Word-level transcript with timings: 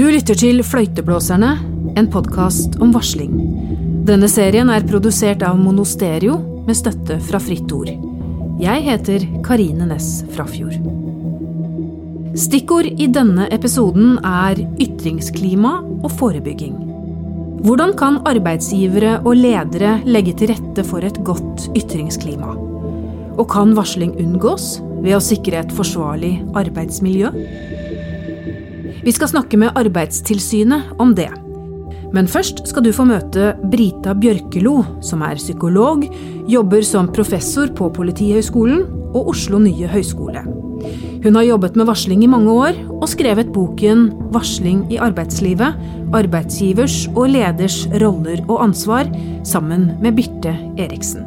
Du 0.00 0.06
lytter 0.08 0.32
til 0.32 0.62
Fløyteblåserne, 0.64 1.48
en 2.00 2.06
podkast 2.08 2.78
om 2.80 2.88
varsling. 2.94 3.34
Denne 4.08 4.30
serien 4.32 4.70
er 4.72 4.86
produsert 4.88 5.42
av 5.44 5.58
Monosterio 5.60 6.38
med 6.64 6.78
støtte 6.78 7.18
fra 7.26 7.36
Fritt 7.44 7.68
Ord. 7.76 7.90
Jeg 8.62 8.80
heter 8.86 9.26
Karine 9.44 9.90
Næss 9.90 10.22
Frafjord. 10.32 10.78
Stikkord 12.32 12.88
i 12.88 13.10
denne 13.12 13.50
episoden 13.52 14.16
er 14.24 14.62
ytringsklima 14.80 15.74
og 15.98 16.08
forebygging. 16.16 16.78
Hvordan 17.66 17.92
kan 18.00 18.22
arbeidsgivere 18.30 19.18
og 19.18 19.36
ledere 19.36 19.98
legge 20.08 20.32
til 20.32 20.54
rette 20.54 20.86
for 20.88 21.04
et 21.04 21.20
godt 21.28 21.68
ytringsklima? 21.76 22.54
Og 23.36 23.44
kan 23.52 23.76
varsling 23.76 24.16
unngås 24.16 24.78
ved 25.02 25.18
å 25.18 25.20
sikre 25.28 25.60
et 25.60 25.76
forsvarlig 25.76 26.38
arbeidsmiljø? 26.56 27.34
Vi 29.00 29.12
skal 29.16 29.30
snakke 29.30 29.56
med 29.56 29.72
Arbeidstilsynet 29.80 30.90
om 31.00 31.14
det. 31.16 31.30
Men 32.12 32.26
først 32.28 32.66
skal 32.68 32.84
du 32.84 32.90
få 32.92 33.06
møte 33.08 33.54
Brita 33.72 34.12
Bjørkelo, 34.18 34.82
som 35.00 35.22
er 35.24 35.40
psykolog, 35.40 36.04
jobber 36.50 36.84
som 36.84 37.08
professor 37.08 37.70
på 37.72 37.88
Politihøgskolen 37.96 38.82
og 39.14 39.30
Oslo 39.32 39.62
nye 39.62 39.88
høgskole. 39.88 40.42
Hun 41.24 41.36
har 41.36 41.48
jobbet 41.48 41.80
med 41.80 41.88
varsling 41.88 42.26
i 42.26 42.28
mange 42.28 42.52
år, 42.52 42.76
og 43.00 43.08
skrevet 43.08 43.52
boken 43.52 44.10
'Varsling 44.32 44.84
i 44.92 45.00
arbeidslivet 45.00 45.76
arbeidsgivers 46.12 47.08
og 47.14 47.32
leders 47.32 47.86
roller 48.02 48.44
og 48.48 48.68
ansvar', 48.68 49.08
sammen 49.44 49.96
med 50.02 50.16
Birte 50.16 50.52
Eriksen. 50.76 51.24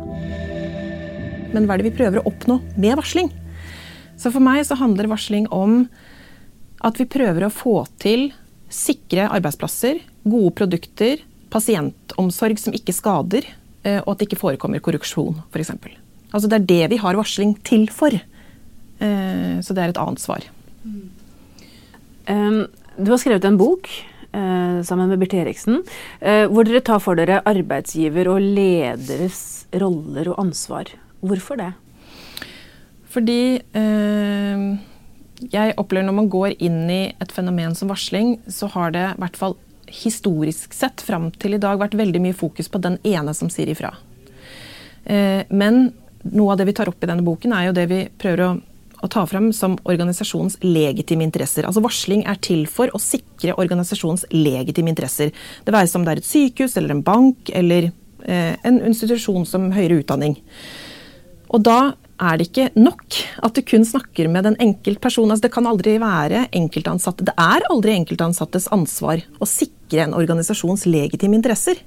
Men 1.54 1.66
hva 1.66 1.74
er 1.74 1.82
det 1.82 1.90
vi 1.90 1.98
prøver 1.98 2.22
å 2.22 2.30
oppnå 2.30 2.62
med 2.78 2.98
varsling? 2.98 3.32
Så 4.18 4.32
for 4.32 4.40
meg 4.40 4.66
så 4.66 4.78
handler 4.78 5.10
varsling 5.10 5.48
om 5.50 5.88
at 6.84 7.00
vi 7.00 7.08
prøver 7.10 7.48
å 7.48 7.54
få 7.54 7.78
til 8.02 8.32
sikre 8.74 9.28
arbeidsplasser, 9.32 10.02
gode 10.26 10.54
produkter, 10.58 11.22
pasientomsorg 11.54 12.60
som 12.60 12.76
ikke 12.76 12.96
skader, 12.96 13.48
eh, 13.86 14.00
og 14.02 14.14
at 14.14 14.22
det 14.22 14.30
ikke 14.30 14.42
forekommer 14.42 14.84
korrupsjon, 14.84 15.38
f.eks. 15.52 15.74
Altså 16.34 16.50
det 16.50 16.60
er 16.60 16.70
det 16.72 16.86
vi 16.96 17.02
har 17.04 17.20
varsling 17.20 17.54
til 17.66 17.86
for. 17.94 18.14
Eh, 18.14 19.60
så 19.62 19.76
det 19.76 19.84
er 19.84 19.94
et 19.94 20.02
annet 20.02 20.24
svar. 20.24 20.48
Du 22.24 23.10
har 23.12 23.20
skrevet 23.20 23.44
en 23.44 23.58
bok 23.60 23.90
uh, 24.32 24.80
sammen 24.88 25.10
med 25.12 25.20
Birte 25.20 25.42
Eriksen, 25.42 25.82
hvor 26.24 26.64
dere 26.64 26.80
tar 26.86 27.02
for 27.04 27.20
dere 27.20 27.42
arbeidsgiver 27.50 28.30
og 28.32 28.40
lederes 28.40 29.42
roller 29.82 30.30
og 30.32 30.40
ansvar. 30.46 30.94
Hvorfor 31.20 31.60
det? 31.60 31.74
Fordi 33.12 33.42
uh, 33.76 34.80
jeg 35.40 35.76
opplever 35.82 36.08
når 36.08 36.18
man 36.18 36.32
går 36.32 36.56
inn 36.64 36.84
i 36.92 37.02
et 37.22 37.32
fenomen 37.34 37.76
som 37.76 37.92
varsling, 37.92 38.38
så 38.48 38.70
har 38.76 38.94
det 38.96 39.06
i 39.12 39.22
hvert 39.22 39.40
fall 39.40 39.58
historisk 39.94 40.74
sett 40.74 41.04
fram 41.06 41.30
til 41.42 41.58
i 41.58 41.62
dag 41.62 41.82
vært 41.82 41.98
veldig 41.98 42.22
mye 42.24 42.38
fokus 42.38 42.70
på 42.72 42.82
den 42.82 43.00
ene 43.06 43.34
som 43.38 43.50
sier 43.54 43.70
ifra. 43.70 43.92
Men 45.50 45.82
noe 46.24 46.54
av 46.54 46.62
det 46.62 46.70
vi 46.70 46.76
tar 46.78 46.90
opp 46.90 47.04
i 47.04 47.10
denne 47.10 47.26
boken, 47.26 47.54
er 47.54 47.68
jo 47.68 47.76
det 47.76 47.86
vi 47.92 48.00
prøver 48.18 48.46
å 48.46 48.52
å 49.04 49.10
ta 49.12 49.26
frem 49.28 49.50
som 49.56 49.76
organisasjonens 49.90 50.62
legitime 50.64 51.26
interesser. 51.28 51.68
Altså 51.68 51.84
Varsling 51.84 52.24
er 52.30 52.40
til 52.44 52.64
for 52.72 52.92
å 52.96 53.02
sikre 53.02 53.56
organisasjonens 53.60 54.26
legitime 54.32 54.94
interesser. 54.94 55.34
Det 55.66 55.76
være 55.76 55.92
seg 55.92 56.00
om 56.00 56.08
det 56.08 56.14
er 56.14 56.22
et 56.22 56.30
sykehus 56.30 56.78
eller 56.80 56.96
en 56.96 57.04
bank 57.04 57.52
eller 57.52 57.90
eh, 57.90 58.54
en 58.64 58.80
institusjon 58.88 59.44
som 59.50 59.72
høyere 59.76 60.00
utdanning. 60.00 60.38
Og 61.52 61.66
da 61.68 61.80
er 62.22 62.38
det 62.38 62.50
ikke 62.50 62.70
nok 62.78 63.18
at 63.44 63.56
du 63.56 63.62
kun 63.66 63.86
snakker 63.88 64.30
med 64.32 64.46
den 64.48 64.58
enkeltpersonen. 64.62 65.34
Altså 65.34 65.48
det 65.48 65.54
kan 65.56 65.68
aldri 65.70 65.96
være 66.02 66.46
enkeltansatte. 66.56 67.26
Det 67.28 67.36
er 67.40 67.66
aldri 67.72 67.96
enkeltansattes 67.98 68.70
ansvar 68.76 69.24
å 69.42 69.50
sikre 69.50 70.06
en 70.06 70.16
organisasjons 70.18 70.86
legitime 70.90 71.38
interesser. 71.40 71.82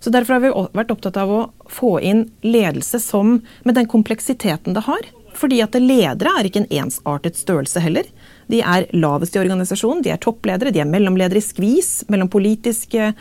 Så 0.00 0.12
Derfor 0.14 0.36
har 0.36 0.44
vi 0.44 0.52
vært 0.78 0.92
opptatt 0.94 1.18
av 1.18 1.30
å 1.32 1.40
få 1.70 1.98
inn 2.00 2.28
ledelse 2.46 3.00
som, 3.02 3.40
med 3.66 3.78
den 3.78 3.88
kompleksiteten 3.90 4.76
det 4.76 4.86
har, 4.86 5.08
fordi 5.38 5.60
at 5.62 5.76
ledere 5.78 6.34
er 6.38 6.48
ikke 6.48 6.64
en 6.64 6.72
ensartet 6.84 7.38
størrelse 7.38 7.82
heller. 7.82 8.06
De 8.48 8.60
er 8.64 8.88
lavest 8.96 9.36
i 9.36 9.42
organisasjonen, 9.42 10.02
de 10.04 10.12
er 10.14 10.20
toppledere, 10.22 10.72
de 10.74 10.82
er 10.82 10.88
mellomledere 10.88 11.42
i 11.42 11.44
skvis 11.44 12.08
mellom 12.12 12.30
politiske 12.32 13.12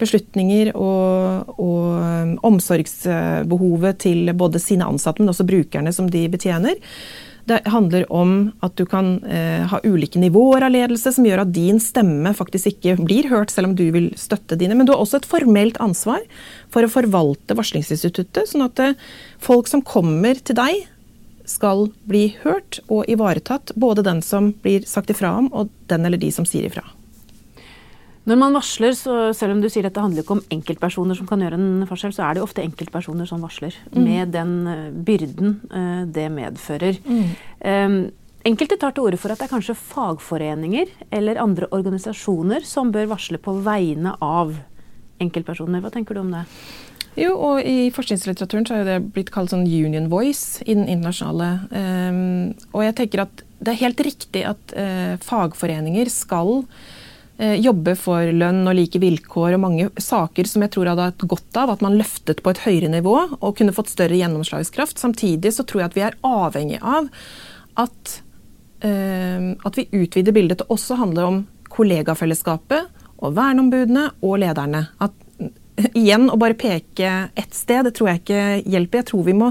beslutninger 0.00 0.72
og, 0.74 1.54
og 1.58 2.42
omsorgsbehovet 2.46 4.02
til 4.06 4.34
både 4.38 4.62
sine 4.62 4.86
ansatte, 4.86 5.22
men 5.22 5.34
også 5.34 5.48
brukerne 5.48 5.94
som 5.94 6.10
de 6.10 6.26
betjener. 6.32 6.78
Det 7.46 7.60
handler 7.70 8.08
om 8.10 8.32
at 8.66 8.74
du 8.74 8.82
kan 8.90 9.20
eh, 9.30 9.62
ha 9.70 9.78
ulike 9.86 10.18
nivåer 10.18 10.64
av 10.66 10.72
ledelse 10.74 11.12
som 11.14 11.26
gjør 11.26 11.44
at 11.44 11.52
din 11.54 11.78
stemme 11.82 12.32
faktisk 12.34 12.72
ikke 12.72 12.96
blir 12.98 13.28
hørt, 13.30 13.52
selv 13.54 13.70
om 13.70 13.76
du 13.78 13.84
vil 13.94 14.08
støtte 14.18 14.58
dine. 14.58 14.74
Men 14.74 14.88
du 14.88 14.90
har 14.90 15.02
også 15.04 15.20
et 15.20 15.28
formelt 15.30 15.78
ansvar 15.82 16.24
for 16.74 16.82
å 16.82 16.90
forvalte 16.90 17.54
varslingsinstituttet, 17.54 18.50
sånn 18.50 18.66
at 18.66 18.82
eh, 18.82 18.98
folk 19.42 19.70
som 19.70 19.84
kommer 19.86 20.42
til 20.42 20.58
deg, 20.58 20.88
skal 21.48 21.88
bli 22.08 22.28
hørt 22.42 22.80
og 22.90 23.06
ivaretatt. 23.10 23.72
Både 23.78 24.04
den 24.06 24.22
som 24.22 24.52
blir 24.62 24.86
sagt 24.88 25.10
ifra 25.14 25.36
om, 25.38 25.50
og 25.52 25.72
den 25.90 26.06
eller 26.06 26.20
de 26.20 26.30
som 26.34 26.46
sier 26.48 26.68
ifra. 26.68 26.84
Når 28.26 28.38
man 28.40 28.56
varsler, 28.58 28.94
så 28.98 29.30
selv 29.38 29.54
om 29.54 29.60
du 29.62 29.68
sier 29.70 29.86
at 29.86 29.94
det 29.94 30.02
handler 30.02 30.24
ikke 30.24 30.34
om 30.34 30.46
enkeltpersoner 30.50 31.14
som 31.14 31.28
kan 31.30 31.42
gjøre 31.44 31.58
en 31.60 31.84
forskjell, 31.86 32.14
så 32.16 32.24
er 32.26 32.34
det 32.34 32.42
ofte 32.42 32.64
enkeltpersoner 32.64 33.28
som 33.30 33.44
varsler. 33.44 33.76
Mm. 33.92 34.00
Med 34.02 34.32
den 34.34 34.54
eh, 34.72 34.86
byrden 35.06 35.52
uh, 35.70 36.02
det 36.10 36.26
medfører. 36.34 36.98
Mm. 37.06 37.28
Um, 37.62 37.94
enkelte 38.50 38.80
tar 38.82 38.96
til 38.96 39.06
orde 39.06 39.20
for 39.22 39.30
at 39.30 39.38
det 39.38 39.46
er 39.46 39.52
kanskje 39.54 39.78
fagforeninger 39.78 40.90
eller 41.14 41.38
andre 41.42 41.70
organisasjoner 41.70 42.66
som 42.66 42.90
bør 42.94 43.12
varsle 43.14 43.38
på 43.42 43.54
vegne 43.62 44.16
av 44.18 44.56
enkeltpersoner. 45.22 45.84
Hva 45.84 45.94
tenker 45.94 46.18
du 46.18 46.24
om 46.24 46.34
det? 46.34 46.42
Jo, 47.16 47.32
og 47.40 47.64
i 47.64 47.88
forskningslitteraturen 47.96 48.66
så 48.68 48.76
har 48.76 48.84
det 48.84 48.98
blitt 49.14 49.32
kalt 49.32 49.52
sånn 49.52 49.64
union 49.64 50.10
voice 50.12 50.60
i 50.66 50.74
den 50.76 50.84
internasjonale. 50.84 51.48
Um, 51.72 52.18
og 52.76 52.84
jeg 52.84 52.96
tenker 52.98 53.24
at 53.24 53.42
det 53.56 53.72
er 53.72 53.80
helt 53.86 54.02
riktig 54.04 54.42
at 54.44 54.74
uh, 54.76 55.16
fagforeninger 55.24 56.10
skal 56.12 56.52
uh, 56.60 57.56
jobbe 57.56 57.96
for 57.96 58.28
lønn 58.36 58.68
og 58.68 58.76
like 58.76 59.00
vilkår 59.00 59.56
og 59.56 59.64
mange 59.64 59.88
saker 59.96 60.50
som 60.50 60.66
jeg 60.66 60.74
tror 60.76 60.92
hadde 60.92 61.08
hatt 61.08 61.26
godt 61.32 61.62
av 61.62 61.72
at 61.72 61.86
man 61.86 61.96
løftet 61.96 62.44
på 62.44 62.52
et 62.52 62.62
høyere 62.66 62.92
nivå 62.92 63.16
og 63.40 63.56
kunne 63.56 63.72
fått 63.76 63.94
større 63.94 64.20
gjennomslagskraft. 64.20 65.00
Samtidig 65.00 65.56
så 65.56 65.64
tror 65.64 65.86
jeg 65.86 65.92
at 65.94 65.96
vi 65.96 66.06
er 66.10 66.20
avhengig 66.20 66.82
av 66.84 67.08
at, 67.80 68.16
uh, 68.84 69.54
at 69.56 69.80
vi 69.80 69.88
utvider 70.04 70.36
bildet 70.36 70.60
til 70.60 70.76
også 70.76 70.98
å 70.98 71.04
handle 71.06 71.30
om 71.32 71.44
kollegafellesskapet 71.72 72.92
og 73.24 73.32
verneombudene 73.36 74.10
og 74.20 74.42
lederne. 74.44 74.90
At 75.00 75.16
igjen 75.92 76.28
å 76.30 76.38
bare 76.40 76.56
peke 76.58 77.28
ett 77.34 77.54
sted, 77.54 77.84
det 77.86 77.94
tror 77.96 78.10
jeg 78.10 78.22
ikke 78.22 78.42
hjelper. 78.64 79.02
Jeg 79.02 79.10
tror 79.10 79.24
vi 79.26 79.36
må 79.36 79.50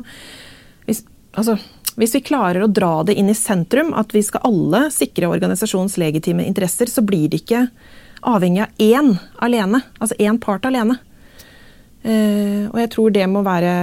hvis, 0.85 1.03
altså, 1.37 1.57
hvis 1.97 2.15
vi 2.17 2.23
klarer 2.25 2.65
å 2.65 2.71
dra 2.71 3.03
det 3.07 3.15
inn 3.19 3.29
i 3.31 3.37
sentrum, 3.37 3.93
at 3.97 4.13
vi 4.15 4.23
skal 4.25 4.45
alle 4.47 4.85
sikre 4.93 5.29
organisasjonens 5.31 5.97
legitime 6.01 6.45
interesser, 6.45 6.89
så 6.91 7.03
blir 7.05 7.29
det 7.31 7.43
ikke 7.43 7.65
avhengig 8.25 8.65
av 8.65 8.81
én 8.81 9.13
alene. 9.45 9.81
Altså 9.99 10.17
én 10.21 10.39
part 10.41 10.65
alene. 10.67 10.97
Uh, 12.05 12.69
og 12.69 12.81
jeg 12.83 12.91
tror 12.93 13.13
det 13.15 13.25
må 13.31 13.41
være 13.45 13.75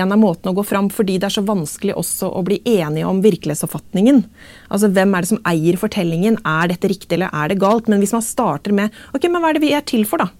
en 0.00 0.14
av 0.14 0.20
måtene 0.20 0.52
å 0.52 0.58
gå 0.58 0.64
fram, 0.66 0.90
fordi 0.92 1.18
det 1.20 1.28
er 1.28 1.36
så 1.36 1.44
vanskelig 1.46 1.96
også 1.98 2.30
å 2.34 2.42
bli 2.46 2.60
enige 2.68 3.08
om 3.08 3.22
virkelighetsoppfatningen. 3.24 4.22
Altså 4.68 4.90
hvem 4.94 5.14
er 5.14 5.24
det 5.24 5.30
som 5.32 5.42
eier 5.48 5.80
fortellingen? 5.80 6.38
Er 6.44 6.70
dette 6.72 6.90
riktig 6.90 7.18
eller 7.18 7.34
er 7.34 7.52
det 7.52 7.60
galt? 7.62 7.90
Men 7.90 8.02
hvis 8.02 8.14
man 8.16 8.24
starter 8.24 8.74
med 8.76 8.94
ok, 9.14 9.28
men 9.28 9.42
hva 9.42 9.52
er 9.52 9.58
det 9.58 9.64
vi 9.64 9.74
er 9.76 9.86
til 9.86 10.06
for, 10.08 10.24
da? 10.24 10.30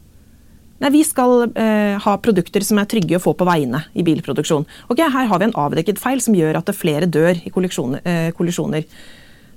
Nei, 0.82 0.90
Vi 0.90 1.04
skal 1.06 1.46
eh, 1.54 1.96
ha 2.02 2.14
produkter 2.20 2.64
som 2.66 2.80
er 2.80 2.88
trygge 2.90 3.16
å 3.16 3.22
få 3.22 3.32
på 3.38 3.46
veiene 3.48 3.84
i 3.94 4.04
bilproduksjon. 4.06 4.66
Ok, 4.92 5.00
Her 5.00 5.30
har 5.30 5.40
vi 5.40 5.48
en 5.48 5.58
avdekket 5.64 6.02
feil 6.02 6.20
som 6.20 6.36
gjør 6.36 6.58
at 6.58 6.68
det 6.68 6.76
flere 6.76 7.06
dør 7.06 7.38
i 7.38 7.52
eh, 7.52 8.32
kollisjoner. 8.34 8.88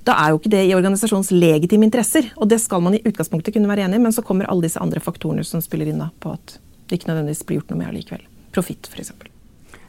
Da 0.08 0.14
er 0.22 0.32
jo 0.32 0.38
ikke 0.38 0.54
det 0.54 0.62
i 0.64 0.74
organisasjonens 0.76 1.32
legitime 1.34 1.84
interesser. 1.88 2.30
Og 2.38 2.48
det 2.48 2.62
skal 2.64 2.80
man 2.84 2.96
i 2.96 3.02
utgangspunktet 3.02 3.56
kunne 3.56 3.68
være 3.68 3.88
enig 3.88 3.98
i, 4.00 4.04
men 4.06 4.14
så 4.14 4.24
kommer 4.24 4.48
alle 4.48 4.64
disse 4.68 4.80
andre 4.80 5.02
faktorene 5.04 5.44
som 5.44 5.64
spiller 5.64 5.90
inn 5.90 6.06
på 6.22 6.32
at 6.32 6.60
det 6.88 7.00
ikke 7.00 7.10
nødvendigvis 7.10 7.44
blir 7.44 7.60
gjort 7.60 7.74
noe 7.74 7.82
med 7.82 7.90
allikevel. 7.90 8.24
Profitt, 8.54 8.88
f.eks. 8.88 9.12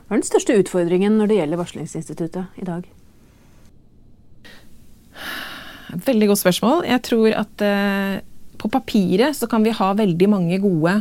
Hva 0.09 0.17
er 0.17 0.23
den 0.23 0.25
største 0.25 0.56
utfordringen 0.57 1.19
når 1.19 1.29
det 1.29 1.35
gjelder 1.38 1.59
varslingsinstituttet 1.59 2.57
i 2.57 2.65
dag? 2.65 2.88
Veldig 6.07 6.31
godt 6.31 6.41
spørsmål. 6.41 6.81
Jeg 6.89 7.03
tror 7.06 7.35
at 7.38 7.63
eh, 7.65 8.15
på 8.57 8.71
papiret 8.73 9.38
så 9.38 9.45
kan 9.50 9.61
vi 9.61 9.75
ha 9.77 9.91
veldig 9.94 10.29
mange 10.33 10.57
gode 10.63 10.95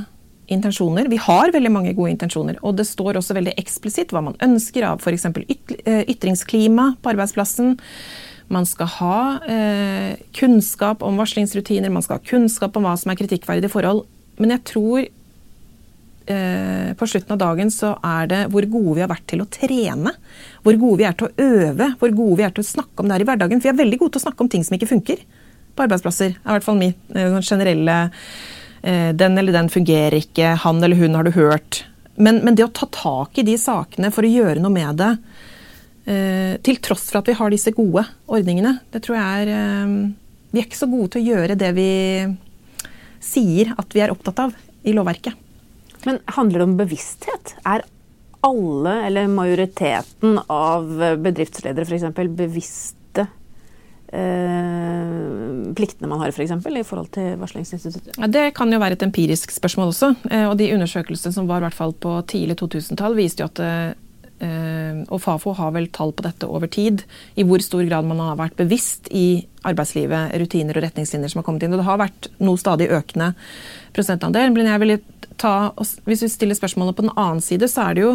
intensjoner. 0.53 1.09
Vi 1.09 1.17
har 1.25 1.55
veldig 1.57 1.73
mange 1.73 1.95
gode 1.97 2.13
intensjoner, 2.13 2.61
og 2.61 2.77
det 2.77 2.85
står 2.89 3.17
også 3.17 3.37
veldig 3.37 3.57
eksplisitt 3.61 4.13
hva 4.13 4.27
man 4.29 4.37
ønsker 4.45 4.85
av 4.91 5.01
f.eks. 5.01 5.25
Yt 5.41 5.75
ytringsklima 6.13 6.91
på 7.01 7.13
arbeidsplassen. 7.15 7.79
Man 8.53 8.69
skal 8.69 8.93
ha 8.99 9.19
eh, 9.49 10.21
kunnskap 10.37 11.01
om 11.05 11.17
varslingsrutiner, 11.21 11.93
man 11.93 12.05
skal 12.05 12.21
ha 12.21 12.29
kunnskap 12.29 12.77
om 12.77 12.85
hva 12.85 12.93
som 13.01 13.13
er 13.13 13.21
kritikkverdige 13.21 13.73
forhold. 13.73 14.05
Men 14.37 14.53
jeg 14.53 14.65
tror 14.69 15.09
Eh, 16.29 16.95
på 16.95 17.07
slutten 17.07 17.33
av 17.33 17.39
dagen 17.41 17.71
så 17.73 17.95
er 18.05 18.27
det 18.29 18.39
hvor 18.53 18.67
gode 18.69 18.99
vi 18.99 19.01
har 19.01 19.09
vært 19.09 19.25
til 19.31 19.41
å 19.41 19.49
trene. 19.49 20.13
Hvor 20.61 20.77
gode 20.77 21.01
vi 21.01 21.07
er 21.09 21.15
til 21.17 21.31
å 21.31 21.45
øve, 21.45 21.87
hvor 21.97 22.13
gode 22.13 22.37
vi 22.37 22.45
er 22.45 22.53
til 22.53 22.67
å 22.67 22.69
snakke 22.69 23.01
om 23.01 23.09
det 23.09 23.17
her 23.17 23.25
i 23.25 23.29
hverdagen. 23.31 23.63
For 23.63 23.71
vi 23.71 23.73
er 23.73 23.79
veldig 23.79 23.99
gode 24.03 24.13
til 24.13 24.21
å 24.21 24.25
snakke 24.27 24.45
om 24.45 24.51
ting 24.53 24.67
som 24.67 24.77
ikke 24.77 24.91
funker. 24.91 25.23
på 25.79 25.85
arbeidsplasser. 25.87 26.35
er 26.35 26.51
i 26.51 26.57
hvert 26.57 26.67
fall 26.67 26.77
min 26.77 26.93
eh, 27.15 27.31
sånn 27.33 27.47
generelle 27.47 27.97
eh, 28.83 29.13
Den 29.15 29.39
eller 29.39 29.55
den 29.55 29.71
fungerer 29.71 30.19
ikke, 30.19 30.57
han 30.65 30.85
eller 30.85 31.01
hun 31.01 31.15
har 31.15 31.25
du 31.25 31.31
hørt. 31.31 31.85
Men, 32.17 32.43
men, 32.45 32.55
det 32.59 32.67
å 32.67 32.75
ta 32.75 32.91
tak 32.93 33.39
i 33.39 33.47
de 33.47 33.57
sakene 33.57 34.11
for 34.11 34.27
å 34.27 34.33
gjøre 34.33 34.61
noe 34.61 34.75
med 34.75 34.99
det, 34.99 35.13
til 36.65 36.79
tross 36.81 37.11
for 37.11 37.21
at 37.21 37.27
vi 37.29 37.35
har 37.37 37.51
disse 37.53 37.71
gode 37.77 38.01
ordningene, 38.33 38.79
det 38.91 39.03
tror 39.05 39.19
jeg 39.19 39.43
er 39.45 39.91
Vi 40.49 40.61
er 40.63 40.65
ikke 40.65 40.79
så 40.79 40.89
gode 40.89 41.11
til 41.13 41.21
å 41.21 41.35
gjøre 41.35 41.59
det 41.61 41.69
vi 41.77 41.91
sier 43.21 43.75
at 43.77 43.93
vi 43.93 44.01
er 44.01 44.15
opptatt 44.15 44.41
av 44.47 44.57
i 44.89 44.97
lovverket. 44.97 45.37
Men 46.07 46.21
handler 46.37 46.63
det 46.63 46.69
om 46.69 46.77
bevissthet? 46.79 47.55
Er 47.67 47.85
alle, 48.47 48.95
eller 49.09 49.31
majoriteten 49.33 50.39
av 50.47 50.87
bedriftsledere 51.19 51.87
f.eks. 51.89 52.21
bevisste 52.39 53.25
eh, 54.13 55.75
pliktene 55.75 56.11
man 56.11 56.23
har 56.23 56.33
for 56.35 56.45
eksempel, 56.45 56.79
i 56.79 56.85
forhold 56.87 57.11
til 57.17 57.35
varslingsinstituttet? 57.41 58.19
Ja, 58.19 58.31
det 58.31 58.45
kan 58.57 58.73
jo 58.73 58.81
være 58.83 58.99
et 58.99 59.07
empirisk 59.07 59.53
spørsmål 59.55 59.93
også. 59.93 60.13
Eh, 60.31 60.47
og 60.49 60.57
de 60.61 60.71
undersøkelsene 60.77 61.35
som 61.35 61.49
var 61.51 61.65
hvert 61.65 61.77
fall 61.77 61.95
på 61.99 62.15
tidlig 62.31 62.59
2000-tall, 62.63 63.19
viste 63.19 63.45
jo 63.45 63.51
at 63.51 63.65
eh, 63.65 63.97
og 64.39 65.19
Fafo 65.19 65.51
har 65.59 65.73
vel 65.75 65.89
tall 65.91 66.13
på 66.15 66.23
dette 66.23 66.47
over 66.47 66.71
tid, 66.71 67.01
i 67.35 67.43
hvor 67.43 67.63
stor 67.65 67.83
grad 67.89 68.07
man 68.07 68.21
har 68.23 68.37
vært 68.39 68.59
bevisst 68.61 69.09
i 69.11 69.43
arbeidslivet, 69.67 70.37
rutiner 70.39 70.79
og 70.79 70.85
retningslinjer 70.85 71.33
som 71.33 71.41
har 71.41 71.47
kommet 71.49 71.67
inn. 71.67 71.75
Og 71.75 71.83
det 71.83 71.89
har 71.89 71.99
vært 71.99 72.29
noe 72.39 72.61
stadig 72.61 72.87
økende 72.95 73.33
prosentandel. 73.97 74.53
Men 74.55 74.71
jeg 74.71 74.83
vil 74.85 74.95
ta, 75.41 75.55
hvis 76.07 76.23
vi 76.23 76.31
stiller 76.31 76.59
spørsmålet 76.59 76.99
på 76.99 77.07
den 77.07 77.15
annen 77.17 77.43
side, 77.45 77.67
så 77.71 77.89
er 77.89 77.99
det 77.99 78.07
jo 78.07 78.15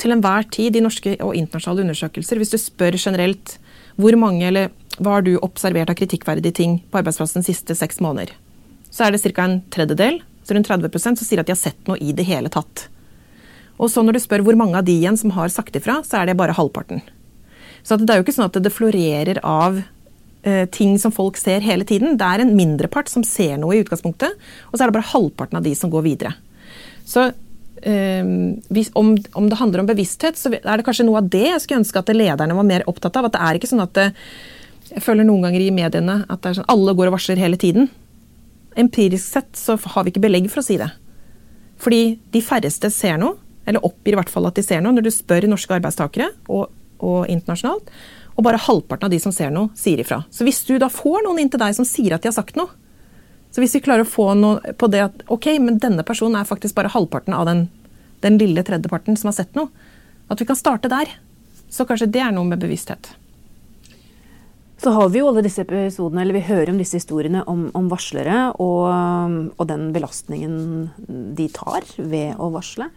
til 0.00 0.14
enhver 0.14 0.46
tid 0.52 0.76
i 0.76 0.84
norske 0.84 1.16
og 1.20 1.36
internasjonale 1.36 1.84
undersøkelser, 1.86 2.40
hvis 2.40 2.54
du 2.54 2.58
spør 2.60 2.96
generelt 2.98 3.58
hvor 4.00 4.16
mange 4.16 4.46
eller 4.48 4.70
hva 5.00 5.18
har 5.18 5.26
du 5.26 5.34
observert 5.40 5.90
av 5.92 5.98
kritikkverdige 5.98 6.56
ting 6.56 6.78
på 6.90 7.00
arbeidsplassen 7.00 7.44
de 7.44 7.50
siste 7.50 7.76
seks 7.76 8.00
måneder, 8.04 8.32
så 8.90 9.06
er 9.06 9.14
det 9.14 9.22
ca. 9.22 9.44
en 9.44 9.60
tredjedel, 9.72 10.20
så 10.44 10.56
rundt 10.56 10.70
30 10.70 10.98
som 10.98 11.18
sier 11.20 11.42
at 11.42 11.48
de 11.48 11.54
har 11.54 11.60
sett 11.60 11.88
noe 11.88 12.00
i 12.00 12.14
det 12.16 12.26
hele 12.28 12.50
tatt. 12.52 12.88
Og 13.80 13.88
så 13.88 14.04
når 14.04 14.16
du 14.18 14.22
spør 14.22 14.44
hvor 14.44 14.58
mange 14.60 14.76
av 14.76 14.84
de 14.86 14.94
igjen 14.98 15.16
som 15.16 15.32
har 15.36 15.52
sagt 15.52 15.76
ifra, 15.78 16.00
så 16.04 16.20
er 16.20 16.28
det 16.28 16.38
bare 16.40 16.56
halvparten. 16.56 17.00
Så 17.82 17.96
det 17.96 18.12
er 18.12 18.20
jo 18.20 18.26
ikke 18.26 18.36
sånn 18.36 18.50
at 18.50 18.58
det 18.60 18.72
florerer 18.74 19.40
av 19.46 19.80
eh, 19.80 20.66
ting 20.72 20.98
som 21.00 21.14
folk 21.14 21.38
ser 21.40 21.64
hele 21.64 21.86
tiden. 21.88 22.18
Det 22.20 22.26
er 22.26 22.44
en 22.44 22.52
mindrepart 22.56 23.08
som 23.08 23.24
ser 23.26 23.56
noe 23.60 23.76
i 23.76 23.84
utgangspunktet, 23.84 24.36
og 24.68 24.74
så 24.74 24.84
er 24.84 24.90
det 24.90 24.98
bare 24.98 25.12
halvparten 25.14 25.60
av 25.60 25.64
de 25.64 25.72
som 25.78 25.92
går 25.92 26.04
videre. 26.04 26.34
Så 27.08 27.30
um, 27.32 28.60
hvis, 28.68 28.92
om, 28.98 29.14
om, 29.32 29.48
det 29.50 29.58
handler 29.58 29.82
om 29.82 29.88
bevissthet, 29.88 30.38
så 30.38 30.52
er 30.54 30.62
det 30.76 30.86
kanskje 30.86 31.08
noe 31.08 31.22
av 31.22 31.30
det 31.32 31.46
jeg 31.48 31.64
skulle 31.64 31.80
ønske 31.82 32.02
at 32.02 32.12
lederne 32.14 32.56
var 32.58 32.68
mer 32.68 32.86
opptatt 32.90 33.16
av. 33.16 33.30
At 33.30 33.38
det 33.38 33.44
er 33.46 33.58
ikke 33.58 33.72
sånn 33.72 33.86
at 33.86 33.96
det, 33.96 34.10
Jeg 34.90 35.04
føler 35.06 35.24
noen 35.24 35.46
ganger 35.46 35.62
i 35.62 35.72
mediene 35.74 36.22
at 36.28 36.46
sånn, 36.50 36.68
alle 36.68 36.94
går 36.98 37.10
og 37.10 37.16
varsler 37.16 37.40
hele 37.40 37.56
tiden. 37.60 37.88
Empirisk 38.78 39.24
sett 39.24 39.56
så 39.58 39.76
har 39.78 40.04
vi 40.04 40.12
ikke 40.12 40.26
belegg 40.28 40.50
for 40.50 40.62
å 40.62 40.66
si 40.66 40.76
det. 40.80 40.90
Fordi 41.80 42.18
de 42.34 42.42
færreste 42.44 42.90
ser 42.92 43.16
noe, 43.22 43.38
eller 43.70 43.86
oppgir 43.86 44.16
i 44.16 44.20
hvert 44.20 44.32
fall 44.32 44.48
at 44.50 44.58
de 44.58 44.64
ser 44.66 44.82
noe, 44.82 44.94
når 44.96 45.06
du 45.06 45.12
spør 45.14 45.46
norske 45.50 45.76
arbeidstakere 45.76 46.30
og, 46.50 46.68
og 46.98 47.30
internasjonalt. 47.30 47.90
Og 48.36 48.44
bare 48.46 48.60
halvparten 48.62 49.08
av 49.08 49.12
de 49.12 49.20
som 49.22 49.34
ser 49.34 49.52
noe, 49.54 49.72
sier 49.78 50.00
ifra. 50.02 50.22
Så 50.32 50.46
hvis 50.46 50.62
du 50.68 50.76
da 50.80 50.90
får 50.92 51.24
noen 51.26 51.42
inn 51.42 51.50
til 51.52 51.60
deg 51.62 51.76
som 51.76 51.88
sier 51.88 52.16
at 52.16 52.24
de 52.24 52.30
har 52.30 52.36
sagt 52.36 52.58
noe, 52.58 52.72
så 53.50 53.62
hvis 53.62 53.74
vi 53.74 53.82
klarer 53.82 54.06
å 54.06 54.10
få 54.10 54.28
noe 54.38 54.74
på 54.78 54.88
det 54.92 55.00
at 55.08 55.24
ok, 55.32 55.52
men 55.62 55.80
denne 55.82 56.04
personen 56.06 56.38
er 56.38 56.48
faktisk 56.48 56.76
bare 56.76 56.92
halvparten 56.92 57.34
av 57.34 57.48
den, 57.48 57.64
den 58.22 58.38
lille 58.38 58.62
tredjeparten 58.66 59.18
som 59.18 59.32
har 59.32 59.40
sett 59.40 59.56
noe, 59.58 59.72
at 60.30 60.38
vi 60.38 60.46
kan 60.46 60.58
starte 60.58 60.90
der, 60.90 61.10
så 61.70 61.86
kanskje 61.86 62.10
det 62.14 62.22
er 62.22 62.34
noe 62.34 62.46
med 62.46 62.62
bevissthet. 62.62 63.10
Så 64.80 64.94
har 64.96 65.10
vi 65.12 65.20
jo 65.20 65.26
alle 65.28 65.42
disse 65.44 65.60
episodene, 65.66 66.22
eller 66.22 66.38
vi 66.38 66.46
hører 66.46 66.70
om 66.72 66.78
disse 66.80 66.96
historiene 66.96 67.42
om, 67.50 67.66
om 67.76 67.90
varslere 67.90 68.46
og, 68.62 68.86
og, 69.58 69.64
den 69.68 69.90
belastningen 69.92 70.54
de 71.36 71.48
tar 71.52 71.84
ved 71.98 72.38
å 72.40 72.48
varsle. 72.54 72.88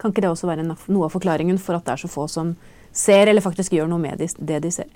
Kan 0.00 0.12
ikke 0.12 0.24
det 0.24 0.30
også 0.30 0.48
være 0.48 0.66
noe 0.66 1.06
av 1.06 1.14
forklaringen 1.14 1.58
for 1.62 1.76
at 1.76 1.86
det 1.86 1.96
er 1.96 2.02
så 2.04 2.10
få 2.10 2.26
som 2.30 2.54
ser 2.96 3.28
eller 3.28 3.44
faktisk 3.44 3.74
gjør 3.76 3.90
noe 3.90 4.00
med 4.00 4.20
det 4.20 4.60
de 4.64 4.70
ser? 4.72 4.88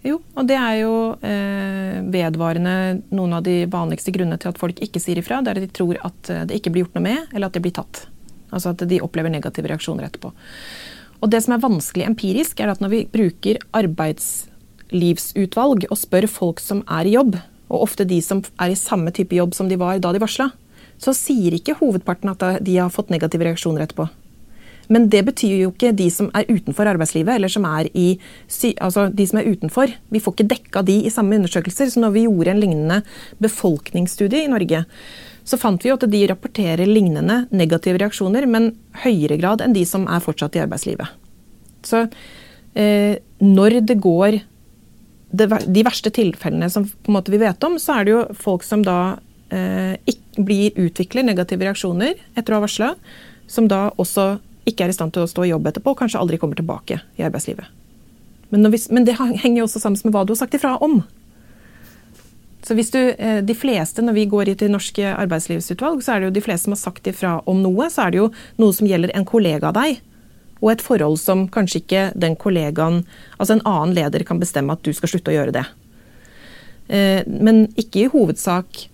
Jo, 0.00 0.16
og 0.32 0.46
det 0.48 0.56
er 0.56 0.78
jo 0.80 0.92
eh, 1.26 1.98
vedvarende 2.08 3.02
noen 3.12 3.34
av 3.36 3.42
de 3.44 3.66
vanligste 3.68 4.12
grunnene 4.14 4.38
til 4.40 4.48
at 4.48 4.60
folk 4.60 4.78
ikke 4.80 5.00
sier 5.02 5.18
ifra. 5.20 5.42
Det 5.44 5.50
er 5.52 5.58
at 5.60 5.66
de 5.66 5.76
tror 5.76 5.96
at 6.00 6.30
eh, 6.32 6.46
det 6.48 6.56
ikke 6.56 6.72
blir 6.72 6.82
gjort 6.86 6.96
noe 6.96 7.04
med, 7.04 7.18
eller 7.34 7.46
at 7.50 7.56
det 7.56 7.64
blir 7.66 7.76
tatt. 7.76 7.94
Altså 8.48 8.72
at 8.72 8.80
de 8.88 9.04
opplever 9.04 9.30
negative 9.32 9.68
reaksjoner 9.68 10.04
etterpå. 10.08 10.28
Og 11.20 11.26
det 11.28 11.40
som 11.44 11.52
er 11.52 11.66
vanskelig 11.66 12.08
empirisk, 12.08 12.54
er 12.64 12.72
at 12.72 12.80
når 12.80 12.90
vi 12.94 13.08
bruker 13.12 13.60
arbeidslivsutvalg 13.76 15.84
og 15.90 16.00
spør 16.00 16.26
folk 16.32 16.58
som 16.64 16.80
er 16.88 17.04
i 17.04 17.16
jobb, 17.18 17.36
og 17.70 17.84
ofte 17.84 18.08
de 18.08 18.18
som 18.24 18.40
er 18.56 18.72
i 18.72 18.78
samme 18.78 19.12
type 19.14 19.36
jobb 19.36 19.52
som 19.54 19.68
de 19.68 19.76
var 19.80 20.00
da 20.00 20.12
de 20.16 20.22
varsla, 20.22 20.48
så 21.00 21.12
sier 21.16 21.54
ikke 21.56 21.76
hovedparten 21.78 22.32
at 22.32 22.42
de 22.64 22.78
har 22.78 22.92
fått 22.92 23.12
negative 23.12 23.46
reaksjoner 23.46 23.84
etterpå. 23.84 24.08
Men 24.90 25.06
det 25.12 25.22
betyr 25.28 25.54
jo 25.60 25.70
ikke 25.70 25.92
de 25.94 26.08
som 26.10 26.28
er 26.34 26.48
utenfor 26.50 26.88
arbeidslivet, 26.90 27.36
eller 27.36 27.52
som 27.52 27.66
er 27.68 27.88
i 27.94 28.08
altså 28.82 29.06
de 29.14 29.26
som 29.30 29.38
er 29.38 29.50
utenfor. 29.52 29.92
Vi 30.10 30.22
får 30.22 30.34
ikke 30.34 30.50
dekka 30.50 30.82
de 30.86 30.96
i 31.06 31.12
samme 31.14 31.38
undersøkelser. 31.38 31.92
Så 31.92 32.02
når 32.02 32.16
vi 32.16 32.26
gjorde 32.26 32.54
en 32.54 32.62
lignende 32.62 33.00
befolkningsstudie 33.42 34.44
i 34.44 34.50
Norge, 34.50 34.82
så 35.46 35.58
fant 35.58 35.82
vi 35.82 35.92
jo 35.92 35.96
at 35.98 36.06
de 36.10 36.24
rapporterer 36.30 36.90
lignende 36.90 37.44
negative 37.54 38.02
reaksjoner, 38.02 38.46
men 38.50 38.72
høyere 39.04 39.38
grad 39.40 39.62
enn 39.64 39.74
de 39.76 39.86
som 39.88 40.06
er 40.10 40.22
fortsatt 40.24 40.58
i 40.58 40.62
arbeidslivet. 40.62 41.14
Så 41.86 42.04
eh, 42.74 43.16
når 43.40 43.80
det 43.86 43.98
går 44.02 44.40
det, 45.30 45.46
de 45.70 45.86
verste 45.86 46.10
tilfellene 46.10 46.68
som 46.72 46.86
vi 47.06 47.40
vet 47.40 47.66
om, 47.66 47.78
så 47.78 48.00
er 48.00 48.06
det 48.06 48.14
jo 48.16 48.22
folk 48.34 48.66
som 48.66 48.82
da 48.86 49.00
eh, 49.54 49.94
ikke 50.10 50.44
blir 50.46 50.78
utvikler 50.82 51.26
negative 51.26 51.66
reaksjoner 51.66 52.18
etter 52.34 52.52
å 52.52 52.58
ha 52.58 52.66
varsla, 52.66 52.94
som 53.50 53.66
da 53.70 53.88
også 53.98 54.32
ikke 54.68 54.86
er 54.86 54.92
i 54.92 54.96
stand 54.96 55.14
til 55.14 55.24
å 55.24 55.30
stå 55.30 55.46
i 55.46 55.52
jobb 55.52 55.70
etterpå, 55.70 55.94
og 55.94 56.02
kanskje 56.02 56.20
aldri 56.20 56.38
kommer 56.40 56.58
tilbake 56.58 57.00
i 57.16 57.24
arbeidslivet. 57.26 57.70
Men, 58.50 58.66
vi, 58.70 58.80
men 58.90 59.06
det 59.06 59.16
henger 59.20 59.60
jo 59.60 59.66
også 59.68 59.82
sammen 59.82 60.00
med 60.04 60.14
hva 60.14 60.26
du 60.26 60.34
har 60.34 60.40
sagt 60.42 60.56
ifra 60.58 60.74
om. 60.82 61.00
Så 62.66 62.76
hvis 62.76 62.92
du, 62.92 62.98
eh, 62.98 63.40
de 63.40 63.54
fleste, 63.56 64.02
Når 64.02 64.12
vi 64.12 64.26
går 64.26 64.54
til 64.54 64.70
norske 64.70 65.02
arbeidslivsutvalg, 65.02 66.02
så 66.02 66.14
er 66.14 66.20
det 66.20 66.26
jo 66.28 66.36
de 66.36 66.44
fleste 66.44 66.64
som 66.64 66.72
har 66.76 66.82
sagt 66.82 67.06
ifra 67.06 67.42
om 67.46 67.62
noe. 67.62 67.88
Så 67.90 68.06
er 68.06 68.10
det 68.10 68.18
jo 68.18 68.30
noe 68.58 68.72
som 68.72 68.86
gjelder 68.86 69.10
en 69.14 69.24
kollega 69.24 69.68
av 69.68 69.74
deg, 69.74 70.00
og 70.60 70.72
et 70.72 70.82
forhold 70.82 71.18
som 71.18 71.48
kanskje 71.48 71.80
ikke 71.80 72.02
den 72.14 72.36
kollegaen 72.36 73.04
Altså 73.38 73.56
en 73.56 73.64
annen 73.64 73.94
leder 73.94 74.24
kan 74.24 74.38
bestemme 74.38 74.72
at 74.72 74.82
du 74.82 74.92
skal 74.92 75.08
slutte 75.08 75.32
å 75.32 75.36
gjøre 75.38 75.56
det. 75.56 75.64
Eh, 76.88 77.22
men 77.26 77.68
ikke 77.80 78.04
i 78.04 78.10
hovedsak 78.12 78.88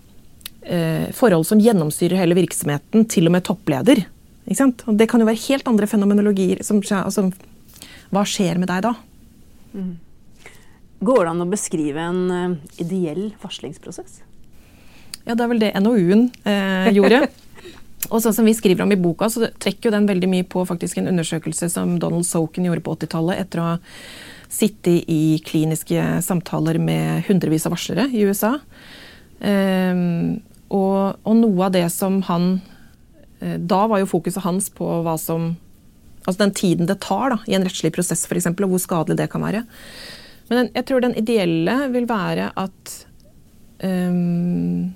eh, 0.62 1.10
forhold 1.12 1.46
som 1.46 1.58
gjennomstyrer 1.58 2.20
hele 2.20 2.36
virksomheten, 2.38 3.08
til 3.08 3.26
og 3.26 3.32
med 3.32 3.44
toppleder. 3.44 4.06
Og 4.46 4.98
det 4.98 5.08
kan 5.10 5.22
jo 5.22 5.28
være 5.28 5.42
helt 5.48 5.68
andre 5.68 5.88
fenomenologier. 5.90 6.62
Som, 6.66 6.82
altså, 6.82 7.28
hva 8.14 8.22
skjer 8.28 8.60
med 8.62 8.70
deg 8.70 8.84
da? 8.86 8.92
Mm. 9.74 9.96
Går 11.06 11.24
det 11.24 11.32
an 11.32 11.44
å 11.44 11.48
beskrive 11.50 12.04
en 12.08 12.22
uh, 12.30 12.76
ideell 12.80 13.32
varslingsprosess? 13.42 14.22
Ja, 15.26 15.34
det 15.34 15.42
er 15.42 15.50
vel 15.50 15.60
det 15.60 15.72
NOU-en 15.82 16.28
eh, 16.46 16.92
gjorde. 16.94 17.26
Og 18.12 18.20
sånn 18.22 18.34
som 18.36 18.46
vi 18.46 18.54
skriver 18.54 18.84
om 18.84 18.92
i 18.94 19.00
boka, 19.00 19.26
så 19.32 19.48
trekker 19.50 19.88
jo 19.88 19.96
den 19.96 20.06
veldig 20.06 20.28
mye 20.30 20.46
på 20.46 20.62
faktisk 20.68 21.00
en 21.00 21.10
undersøkelse 21.10 21.68
som 21.72 21.96
Donald 21.98 22.28
Soken 22.28 22.68
gjorde 22.68 22.84
på 22.86 22.94
80-tallet 22.94 23.40
etter 23.42 23.60
å 23.62 23.68
ha 23.72 23.76
sittet 24.46 25.08
i 25.10 25.40
kliniske 25.42 26.04
samtaler 26.22 26.78
med 26.78 27.26
hundrevis 27.26 27.66
av 27.66 27.74
varslere 27.74 28.06
i 28.14 28.22
USA. 28.28 28.52
Eh, 29.42 29.98
og, 30.66 31.18
og, 31.26 31.34
noe 31.42 31.66
av 31.66 31.74
det 31.74 31.86
som 31.94 32.20
han 32.30 32.60
da 33.40 33.78
var 33.90 34.00
jo 34.00 34.08
fokuset 34.08 34.44
hans 34.46 34.70
på 34.72 34.86
hva 35.04 35.16
som 35.20 35.54
Altså 36.26 36.40
den 36.40 36.54
tiden 36.58 36.88
det 36.88 36.96
tar 37.04 37.30
da, 37.30 37.36
i 37.46 37.54
en 37.54 37.62
rettslig 37.62 37.92
prosess 37.94 38.24
f.eks., 38.26 38.48
og 38.50 38.70
hvor 38.72 38.80
skadelig 38.82 39.14
det 39.20 39.28
kan 39.30 39.44
være. 39.46 39.60
Men 40.50 40.70
jeg 40.74 40.86
tror 40.88 41.02
den 41.04 41.14
ideelle 41.18 41.76
vil 41.94 42.08
være 42.10 42.48
at 42.58 42.94
um, 43.86 44.88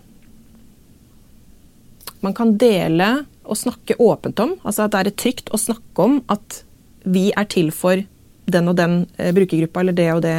man 2.20 2.36
kan 2.36 2.56
dele 2.60 3.10
og 3.44 3.58
snakke 3.58 3.98
åpent 3.98 4.42
om. 4.42 4.56
Altså 4.62 4.86
at 4.86 4.94
det 4.94 5.02
er 5.12 5.18
trygt 5.24 5.52
å 5.54 5.60
snakke 5.60 6.06
om 6.06 6.18
at 6.30 6.62
vi 7.06 7.30
er 7.30 7.48
til 7.50 7.70
for 7.74 8.02
den 8.50 8.70
og 8.70 8.76
den 8.78 9.04
eh, 9.16 9.30
brukergruppa 9.34 9.82
eller 9.82 9.96
det 9.96 10.08
og 10.12 10.22
det 10.24 10.36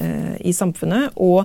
eh, 0.00 0.34
i 0.44 0.52
samfunnet. 0.56 1.14
Og 1.20 1.44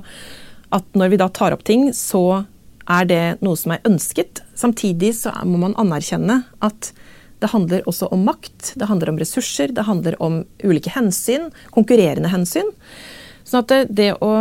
at 0.75 0.97
når 0.97 1.13
vi 1.13 1.19
da 1.21 1.29
tar 1.31 1.55
opp 1.55 1.63
ting, 1.67 1.89
så 1.95 2.43
er 2.89 3.09
det 3.09 3.23
noe 3.45 3.57
som 3.59 3.75
er 3.75 3.85
ønsket. 3.87 4.41
Samtidig 4.57 5.13
så 5.21 5.33
må 5.47 5.61
man 5.61 5.77
anerkjenne 5.79 6.41
at 6.65 6.91
det 7.39 7.51
handler 7.53 7.85
også 7.87 8.09
om 8.11 8.25
makt, 8.27 8.73
det 8.75 8.89
handler 8.89 9.13
om 9.13 9.19
ressurser, 9.21 9.71
det 9.71 9.85
handler 9.87 10.17
om 10.23 10.41
ulike 10.63 10.91
hensyn, 10.91 11.47
konkurrerende 11.71 12.31
hensyn. 12.33 12.73
Sånn 13.47 13.63
at 13.63 13.71
det, 13.71 13.85
det 14.01 14.11
å 14.19 14.33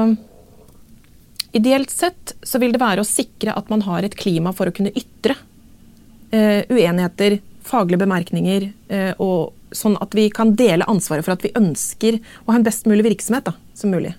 Ideelt 1.56 1.88
sett 1.90 2.34
så 2.44 2.58
vil 2.60 2.74
det 2.74 2.80
være 2.82 3.00
å 3.00 3.08
sikre 3.08 3.54
at 3.56 3.70
man 3.72 3.80
har 3.86 4.04
et 4.04 4.14
klima 4.20 4.50
for 4.52 4.68
å 4.68 4.72
kunne 4.76 4.92
ytre 4.92 5.32
uh, 5.32 6.60
uenigheter, 6.68 7.38
faglige 7.64 8.02
bemerkninger, 8.02 8.66
uh, 8.92 9.12
og 9.16 9.72
sånn 9.74 9.96
at 10.04 10.12
vi 10.14 10.26
kan 10.28 10.52
dele 10.60 10.86
ansvaret 10.92 11.24
for 11.24 11.34
at 11.34 11.46
vi 11.46 11.54
ønsker 11.56 12.18
å 12.20 12.52
ha 12.52 12.58
en 12.60 12.66
best 12.68 12.84
mulig 12.88 13.06
virksomhet 13.08 13.48
da, 13.48 13.56
som 13.72 13.96
mulig. 13.96 14.12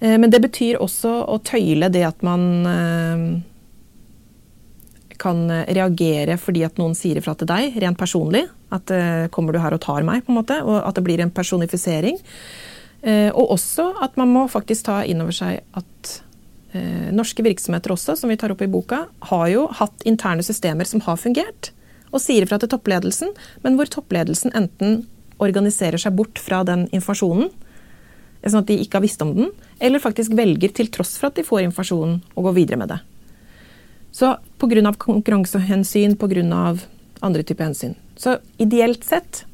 Men 0.00 0.30
det 0.30 0.38
betyr 0.44 0.76
også 0.78 1.10
å 1.26 1.40
tøyle 1.42 1.88
det 1.90 2.04
at 2.06 2.20
man 2.22 2.42
kan 5.18 5.40
reagere 5.66 6.36
fordi 6.38 6.62
at 6.62 6.78
noen 6.78 6.94
sier 6.94 7.18
ifra 7.18 7.34
til 7.34 7.50
deg, 7.50 7.74
rent 7.82 7.98
personlig. 7.98 8.44
At 8.70 8.92
kommer 9.34 9.50
du 9.50 9.58
her 9.58 9.74
og 9.74 9.82
tar 9.82 10.06
meg, 10.06 10.22
på 10.22 10.30
en 10.30 10.38
måte. 10.38 10.60
Og 10.62 10.78
at 10.78 10.94
det 10.94 11.02
blir 11.02 11.24
en 11.24 11.34
personifisering. 11.34 12.20
Og 13.34 13.56
også 13.58 13.88
at 14.06 14.14
man 14.22 14.30
må 14.30 14.46
faktisk 14.46 14.86
ta 14.86 15.00
inn 15.02 15.24
over 15.26 15.34
seg 15.34 15.64
at 15.82 16.14
eh, 16.72 17.10
norske 17.14 17.44
virksomheter 17.44 17.92
også, 17.94 18.16
som 18.16 18.30
vi 18.30 18.38
tar 18.40 18.52
opp 18.54 18.62
i 18.64 18.70
boka, 18.70 19.04
har 19.30 19.46
jo 19.52 19.66
hatt 19.80 20.04
interne 20.08 20.44
systemer 20.46 20.88
som 20.88 21.02
har 21.06 21.20
fungert, 21.20 21.72
og 22.08 22.22
sier 22.24 22.44
ifra 22.44 22.58
til 22.60 22.70
toppledelsen, 22.72 23.34
men 23.64 23.78
hvor 23.78 23.90
toppledelsen 23.92 24.54
enten 24.56 25.02
organiserer 25.42 26.00
seg 26.00 26.16
bort 26.18 26.40
fra 26.42 26.64
den 26.66 26.86
informasjonen, 26.88 27.50
sånn 28.44 28.62
at 28.62 28.70
de 28.70 28.78
ikke 28.82 28.98
har 28.98 29.04
visst 29.04 29.22
om 29.24 29.34
den, 29.34 29.50
eller 29.82 30.02
faktisk 30.02 30.36
velger, 30.38 30.72
til 30.74 30.90
tross 30.94 31.16
for 31.18 31.30
at 31.30 31.38
de 31.38 31.46
får 31.46 31.64
informasjonen, 31.66 32.20
å 32.38 32.44
gå 32.46 32.54
videre 32.56 32.78
med 32.80 32.92
det. 32.92 33.00
Så 34.14 34.36
pga. 34.58 34.94
konkurransehensyn, 34.98 36.16
pga. 36.16 36.78
andre 37.20 37.42
typer 37.42 37.64
hensyn. 37.64 37.94
Så 38.16 38.38
ideelt 38.58 39.04
sett 39.04 39.44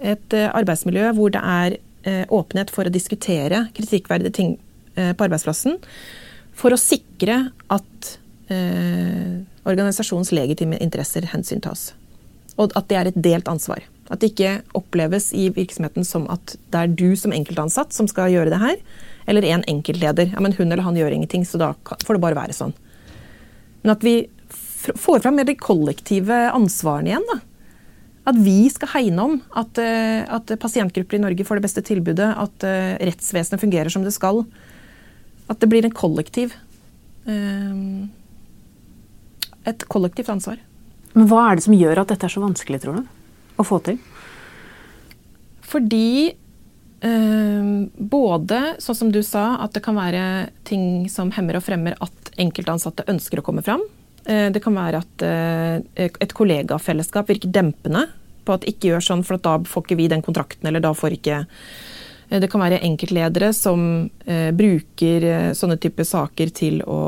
et 0.00 0.32
eh, 0.36 0.50
arbeidsmiljø 0.52 1.12
hvor 1.16 1.32
det 1.32 1.40
er 1.40 1.78
eh, 2.04 2.24
åpenhet 2.28 2.70
for 2.70 2.84
å 2.84 2.92
diskutere 2.92 3.68
kritikkverdige 3.72 4.32
ting 4.32 4.56
Eh, 4.96 5.12
på 5.12 5.26
arbeidsplassen 5.26 5.76
for 6.56 6.72
å 6.72 6.80
sikre 6.80 7.50
at 7.68 8.12
eh, 8.48 9.42
organisasjonens 9.68 10.32
legitime 10.32 10.78
interesser 10.80 11.26
hensyntas. 11.34 11.90
Og 12.56 12.72
at 12.78 12.88
det 12.88 12.96
er 12.96 13.10
et 13.10 13.18
delt 13.26 13.50
ansvar. 13.52 13.84
At 14.06 14.22
det 14.22 14.32
ikke 14.32 14.60
oppleves 14.78 15.32
i 15.34 15.48
virksomheten 15.54 16.06
som 16.06 16.28
at 16.30 16.54
det 16.70 16.82
er 16.82 16.94
du 16.94 17.08
som 17.18 17.34
enkeltansatt 17.34 17.94
som 17.94 18.06
skal 18.10 18.30
gjøre 18.34 18.52
det 18.52 18.60
her, 18.62 18.76
eller 19.26 19.46
en 19.50 19.64
enkeltleder. 19.66 20.30
Ja, 20.34 20.42
men 20.42 20.54
hun 20.54 20.70
eller 20.70 20.84
han 20.86 20.98
gjør 20.98 21.16
ingenting, 21.16 21.46
så 21.48 21.58
da 21.58 21.72
får 21.82 22.16
det 22.16 22.22
bare 22.22 22.38
være 22.38 22.56
sånn. 22.56 22.74
Men 23.82 23.96
at 23.96 24.06
vi 24.06 24.16
får 24.86 25.24
fram 25.24 25.38
mer 25.38 25.48
de 25.48 25.56
kollektive 25.58 26.36
ansvarene 26.54 27.10
igjen. 27.10 27.26
da. 27.32 27.40
At 28.30 28.38
vi 28.42 28.58
skal 28.70 28.90
hegne 28.94 29.22
om 29.22 29.34
at, 29.54 29.78
eh, 29.78 30.22
at, 30.22 30.50
pasientgrupper 30.62 31.18
i 31.18 31.22
Norge 31.22 31.46
får 31.46 31.58
det 31.58 31.66
beste 31.66 31.82
tilbudet, 31.86 32.30
at 32.34 32.66
rettsvesenet 33.10 33.62
fungerer 33.62 33.90
som 33.90 34.06
det 34.06 34.14
skal. 34.14 34.44
At 35.50 35.60
det 35.62 35.70
blir 35.70 35.86
en 35.86 35.94
kollektiv 35.94 36.54
eh, 37.26 38.06
Et 39.66 39.82
kollektivt 39.90 40.28
ansvar. 40.30 40.60
Men 41.16 41.26
hva 41.26 41.40
er 41.50 41.56
det 41.58 41.64
som 41.64 41.74
gjør 41.74 41.98
at 42.04 42.10
dette 42.12 42.28
er 42.28 42.30
så 42.30 42.42
vanskelig, 42.42 42.78
tror 42.84 43.00
du? 43.00 43.15
Å 43.56 43.66
få 43.66 43.80
til? 43.86 43.98
Fordi 45.66 46.28
eh, 46.30 47.70
både, 47.96 48.60
sånn 48.82 49.00
som 49.00 49.12
du 49.12 49.22
sa, 49.26 49.56
at 49.64 49.74
det 49.76 49.82
kan 49.84 49.98
være 49.98 50.24
ting 50.68 51.08
som 51.12 51.32
hemmer 51.34 51.58
og 51.58 51.66
fremmer 51.66 51.98
at 52.04 52.32
enkeltansatte 52.36 53.08
ønsker 53.10 53.40
å 53.40 53.46
komme 53.46 53.64
fram. 53.66 53.82
Eh, 54.24 54.48
det 54.54 54.62
kan 54.64 54.76
være 54.76 55.02
at 55.02 55.26
eh, 55.26 56.08
et 56.12 56.36
kollegafellesskap 56.36 57.32
virker 57.32 57.52
dempende 57.52 58.06
på 58.46 58.54
at 58.54 58.66
ikke 58.68 58.92
gjør 58.92 59.02
sånn, 59.02 59.26
for 59.26 59.42
da 59.42 59.58
får 59.66 59.86
ikke 59.86 59.98
vi 59.98 60.10
den 60.12 60.22
kontrakten, 60.22 60.68
eller 60.68 60.84
da 60.84 60.92
får 60.94 61.18
ikke 61.18 61.44
Eh, 62.28 62.40
det 62.40 62.50
kan 62.50 62.62
være 62.62 62.82
enkeltledere 62.86 63.52
som 63.56 64.08
eh, 64.26 64.50
bruker 64.56 65.28
eh, 65.30 65.52
sånne 65.56 65.78
typer 65.82 66.06
saker 66.06 66.52
til 66.56 66.82
å 66.82 67.00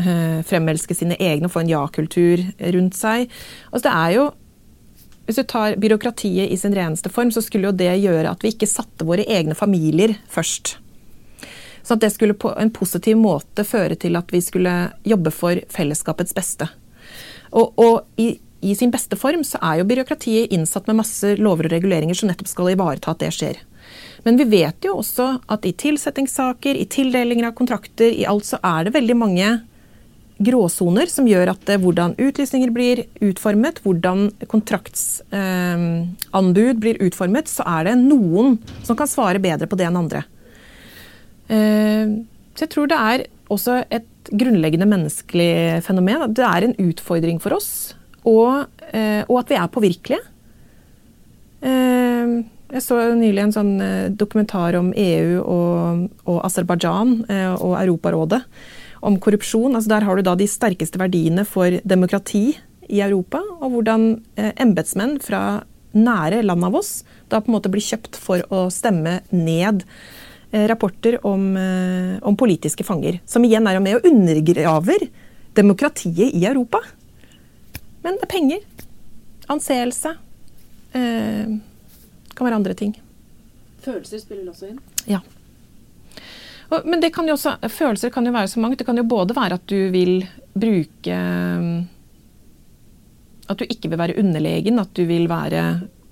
eh, 0.00 0.40
fremelske 0.46 0.96
sine 0.96 1.18
egne 1.20 1.48
og 1.48 1.54
få 1.54 1.64
en 1.64 1.74
ja-kultur 1.74 2.44
rundt 2.76 2.98
seg. 2.98 3.30
Altså 3.70 3.86
det 3.88 3.96
er 3.96 4.16
jo 4.18 4.28
hvis 5.30 5.38
du 5.38 5.46
tar 5.46 5.76
byråkratiet 5.78 6.50
i 6.50 6.56
sin 6.58 6.74
reneste 6.74 7.10
form, 7.12 7.30
så 7.30 7.42
skulle 7.42 7.70
jo 7.70 7.76
det 7.78 7.92
gjøre 8.02 8.32
at 8.32 8.42
vi 8.42 8.50
ikke 8.50 8.66
satte 8.66 9.06
våre 9.06 9.22
egne 9.30 9.54
familier 9.54 10.16
først. 10.26 10.74
Så 11.86 11.94
at 11.94 12.02
det 12.02 12.10
skulle 12.10 12.34
på 12.34 12.50
en 12.58 12.72
positiv 12.74 13.14
måte 13.20 13.62
føre 13.62 13.94
til 13.94 14.18
at 14.18 14.34
vi 14.34 14.42
skulle 14.42 14.74
jobbe 15.06 15.30
for 15.30 15.62
fellesskapets 15.70 16.34
beste. 16.34 16.66
Og, 17.54 17.78
og 17.78 18.20
i, 18.20 18.32
i 18.66 18.74
sin 18.74 18.90
beste 18.90 19.14
form 19.18 19.46
så 19.46 19.62
er 19.62 19.78
jo 19.78 19.88
byråkratiet 19.92 20.50
innsatt 20.50 20.90
med 20.90 20.98
masse 21.04 21.36
lover 21.38 21.70
og 21.70 21.76
reguleringer 21.76 22.18
som 22.18 22.30
nettopp 22.30 22.50
skal 22.50 22.74
ivareta 22.74 23.14
at 23.14 23.22
det 23.22 23.30
skjer. 23.38 23.62
Men 24.26 24.36
vi 24.36 24.50
vet 24.50 24.84
jo 24.84 24.98
også 24.98 25.30
at 25.46 25.64
i 25.64 25.72
tilsettingssaker, 25.78 26.74
i 26.74 26.90
tildelinger 26.90 27.48
av 27.48 27.56
kontrakter, 27.58 28.10
i 28.10 28.26
alt 28.28 28.50
så 28.50 28.58
er 28.66 28.86
det 28.86 28.98
veldig 28.98 29.16
mange 29.16 29.54
gråsoner 30.40 31.10
som 31.12 31.28
gjør 31.28 31.52
at 31.52 31.70
eh, 31.70 31.80
hvordan 31.80 32.14
utlysninger 32.20 32.72
blir 32.74 33.04
utformet, 33.24 33.80
hvordan 33.84 34.30
kontraktsanbud 34.50 36.70
eh, 36.70 36.80
blir 36.80 37.00
utformet, 37.04 37.50
så 37.50 37.66
er 37.68 37.90
det 37.90 37.96
noen 38.00 38.58
som 38.86 38.98
kan 38.98 39.10
svare 39.10 39.42
bedre 39.42 39.68
på 39.70 39.78
det 39.78 39.86
enn 39.88 40.00
andre. 40.00 40.24
Eh, 41.52 42.06
så 42.54 42.66
jeg 42.66 42.74
tror 42.74 42.90
det 42.90 43.00
er 43.12 43.26
også 43.50 43.82
et 43.92 44.08
grunnleggende 44.30 44.88
menneskelig 44.88 45.82
fenomen. 45.84 46.34
Det 46.36 46.46
er 46.46 46.66
en 46.66 46.78
utfordring 46.78 47.40
for 47.42 47.56
oss 47.56 47.70
og, 48.28 48.68
og 48.92 49.36
at 49.40 49.48
vi 49.48 49.56
er 49.56 49.72
påvirkelige. 49.72 50.20
Jeg 51.64 52.82
så 52.84 52.98
nylig 53.16 53.42
en 53.42 53.54
sånn 53.54 53.72
dokumentar 54.20 54.76
om 54.78 54.92
EU 54.92 55.40
og, 55.40 56.04
og 56.28 56.38
Aserbajdsjan 56.44 57.14
og 57.64 57.72
Europarådet 57.80 58.42
om 59.00 59.18
korrupsjon. 59.20 59.74
Altså 59.74 59.94
der 59.94 60.06
har 60.06 60.16
du 60.16 60.24
da 60.26 60.36
de 60.38 60.48
sterkeste 60.50 61.00
verdiene 61.00 61.46
for 61.48 61.80
demokrati 61.84 62.44
i 62.90 63.00
Europa, 63.04 63.38
og 63.62 63.76
hvordan 63.76 64.06
embetsmenn 64.58 65.20
fra 65.22 65.62
nære 65.94 66.42
land 66.42 66.66
av 66.66 66.76
oss 66.78 67.00
da 67.30 67.38
på 67.38 67.50
en 67.50 67.56
måte 67.56 67.70
blir 67.70 67.84
kjøpt 67.86 68.18
for 68.18 68.42
å 68.50 68.64
stemme 68.74 69.20
ned 69.30 69.84
rapporter 70.50 71.20
om, 71.26 71.52
om 72.26 72.38
politiske 72.38 72.82
fanger. 72.82 73.20
Som 73.30 73.46
igjen 73.46 73.68
er 73.70 73.78
med 73.82 74.00
og 74.00 74.08
undergraver 74.10 75.06
demokratiet 75.54 76.34
i 76.34 76.44
Europa. 76.46 76.82
Men 78.02 78.16
det 78.18 78.26
er 78.26 78.32
penger. 78.32 78.64
Anseelse. 79.50 80.14
Eh, 80.92 81.58
kan 82.34 82.46
være 82.46 82.58
andre 82.58 82.74
ting. 82.74 82.94
Følelser 83.84 84.22
spiller 84.22 84.50
også 84.52 84.70
inn? 84.70 84.80
Ja. 85.08 85.20
Men 86.70 87.00
det 87.02 87.10
kan 87.14 87.26
jo 87.26 87.34
også, 87.34 87.56
følelser 87.66 88.12
kan 88.14 88.26
jo 88.26 88.34
være 88.34 88.50
så 88.52 88.60
mangt. 88.62 88.78
Det 88.78 88.86
kan 88.86 88.98
jo 88.98 89.06
både 89.08 89.34
være 89.36 89.58
at 89.58 89.66
du 89.70 89.90
vil 89.94 90.22
bruke 90.54 91.16
At 93.50 93.58
du 93.58 93.66
ikke 93.66 93.90
vil 93.90 93.98
være 93.98 94.18
underlegen, 94.20 94.78
at 94.78 94.94
du 94.94 95.04
vil 95.08 95.26
være 95.30 95.64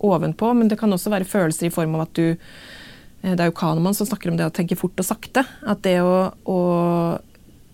ovenpå. 0.03 0.53
Men 0.59 0.69
det 0.71 0.79
kan 0.81 0.93
også 0.93 1.13
være 1.15 1.29
følelser 1.29 1.69
i 1.69 1.75
form 1.75 1.95
av 1.95 2.09
at 2.09 2.15
du 2.19 2.27
eh, 2.31 3.33
Det 3.35 3.41
er 3.41 3.51
jo 3.51 3.59
Kahneman 3.61 3.95
som 3.95 4.07
snakker 4.07 4.33
om 4.33 4.39
det 4.39 4.49
å 4.49 4.55
tenke 4.55 4.79
fort 4.79 4.99
og 4.99 5.07
sakte. 5.07 5.47
At 5.63 5.85
det 5.87 6.01
å, 6.03 6.33
å 6.51 6.59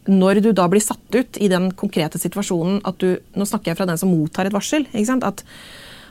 når 0.05 0.43
du 0.45 0.51
da 0.53 0.69
blir 0.69 0.85
satt 0.85 1.17
ut 1.17 1.41
i 1.41 1.49
den 1.49 1.71
konkrete 1.73 2.21
situasjonen 2.21 2.83
at 2.85 3.01
du 3.01 3.17
Nå 3.39 3.49
snakker 3.49 3.73
jeg 3.73 3.81
fra 3.81 3.89
den 3.89 4.01
som 4.01 4.13
mottar 4.13 4.45
et 4.45 4.57
varsel. 4.57 4.85
ikke 4.93 5.09
sant, 5.09 5.25
at 5.25 5.45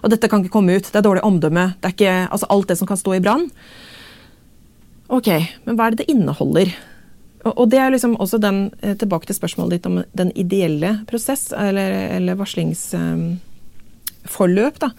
og 0.04 0.12
dette 0.12 0.28
kan 0.28 0.44
ikke 0.44 0.58
komme 0.58 0.76
ut, 0.76 0.88
det 0.92 1.00
er 1.00 1.06
dårlig 1.06 1.24
omdømme, 1.24 1.78
det 1.80 1.88
er 1.88 1.94
ikke 1.96 2.14
altså 2.28 2.48
alt 2.52 2.68
det 2.68 2.76
som 2.76 2.88
kan 2.90 3.00
stå 3.00 3.14
i 3.16 3.22
brann. 3.24 3.46
Ok, 5.14 5.30
men 5.68 5.78
hva 5.78 5.88
er 5.88 5.94
det 5.94 6.04
det 6.04 6.14
inneholder? 6.14 6.68
Og, 7.44 7.66
det 7.70 7.80
er 7.84 7.92
liksom 7.92 8.16
også 8.24 8.38
den, 8.42 8.72
eh, 8.82 8.96
tilbake 8.98 9.28
til 9.28 9.36
spørsmålet 9.36 9.72
ditt 9.76 9.90
om 9.90 9.98
den 10.16 10.32
ideelle 10.40 10.92
prosess, 11.10 11.52
eller, 11.52 11.92
eller 12.16 12.40
varslingsforløp. 12.40 14.74
Um, 14.74 14.80
da. 14.80 14.90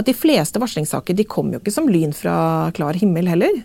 At 0.00 0.08
de 0.08 0.14
fleste 0.16 0.60
varslingssaker 0.62 1.14
de 1.14 1.28
kommer 1.28 1.54
jo 1.54 1.60
ikke 1.60 1.74
som 1.74 1.90
lyn 1.92 2.14
fra 2.16 2.36
klar 2.74 2.94
himmel 2.98 3.28
heller. 3.28 3.60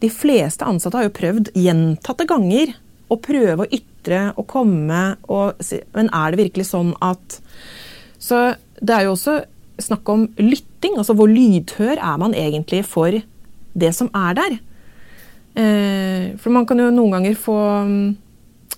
De 0.00 0.10
fleste 0.12 0.64
ansatte 0.64 0.96
har 1.00 1.08
jo 1.08 1.18
prøvd 1.18 1.50
gjentatte 1.58 2.24
ganger 2.30 2.66
å 3.10 3.16
prøve 3.22 3.66
å 3.66 3.70
ytre 3.70 4.32
og 4.38 4.46
komme 4.50 5.16
og 5.30 5.54
si 5.62 5.80
Men 5.94 6.08
er 6.14 6.30
det 6.30 6.40
virkelig 6.40 6.66
sånn 6.70 6.94
at 7.02 7.40
Så 8.18 8.56
det 8.80 8.94
er 8.94 9.02
jo 9.06 9.14
også 9.14 9.44
snakk 9.82 10.08
om 10.08 10.28
lytting. 10.38 10.96
Altså 10.96 11.14
hvor 11.18 11.28
lydhør 11.28 11.98
er 11.98 12.16
man 12.22 12.34
egentlig 12.34 12.84
for 12.86 13.12
det 13.76 13.94
som 13.94 14.08
er 14.14 14.34
der? 14.38 14.58
Eh, 15.56 16.36
for 16.36 16.52
man 16.52 16.66
kan 16.68 16.80
jo 16.80 16.90
noen 16.92 17.14
ganger 17.14 17.36
få 17.40 17.56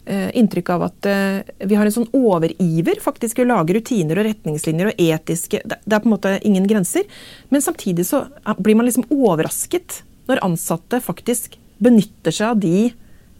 eh, 0.07 0.29
inntrykk 0.39 0.69
av 0.77 0.85
at 0.87 1.09
eh, 1.11 1.41
vi 1.67 1.75
har 1.75 1.89
en 1.89 1.95
sånn 1.97 2.13
overiver 2.15 3.01
faktisk 3.03 3.41
å 3.43 3.49
lage 3.49 3.75
rutiner 3.75 4.21
og 4.21 4.29
retningslinjer 4.29 4.93
og 4.93 5.03
etiske 5.03 5.63
Det 5.67 5.81
er 5.83 6.05
på 6.05 6.07
en 6.07 6.15
måte 6.15 6.37
ingen 6.47 6.69
grenser. 6.71 7.09
Men 7.51 7.65
samtidig 7.65 8.07
så 8.07 8.29
blir 8.63 8.79
man 8.79 8.87
liksom 8.87 9.09
overrasket 9.11 10.05
når 10.31 10.45
ansatte 10.47 11.03
faktisk 11.03 11.59
benytter 11.83 12.35
seg 12.35 12.53
av 12.53 12.63
de 12.63 12.93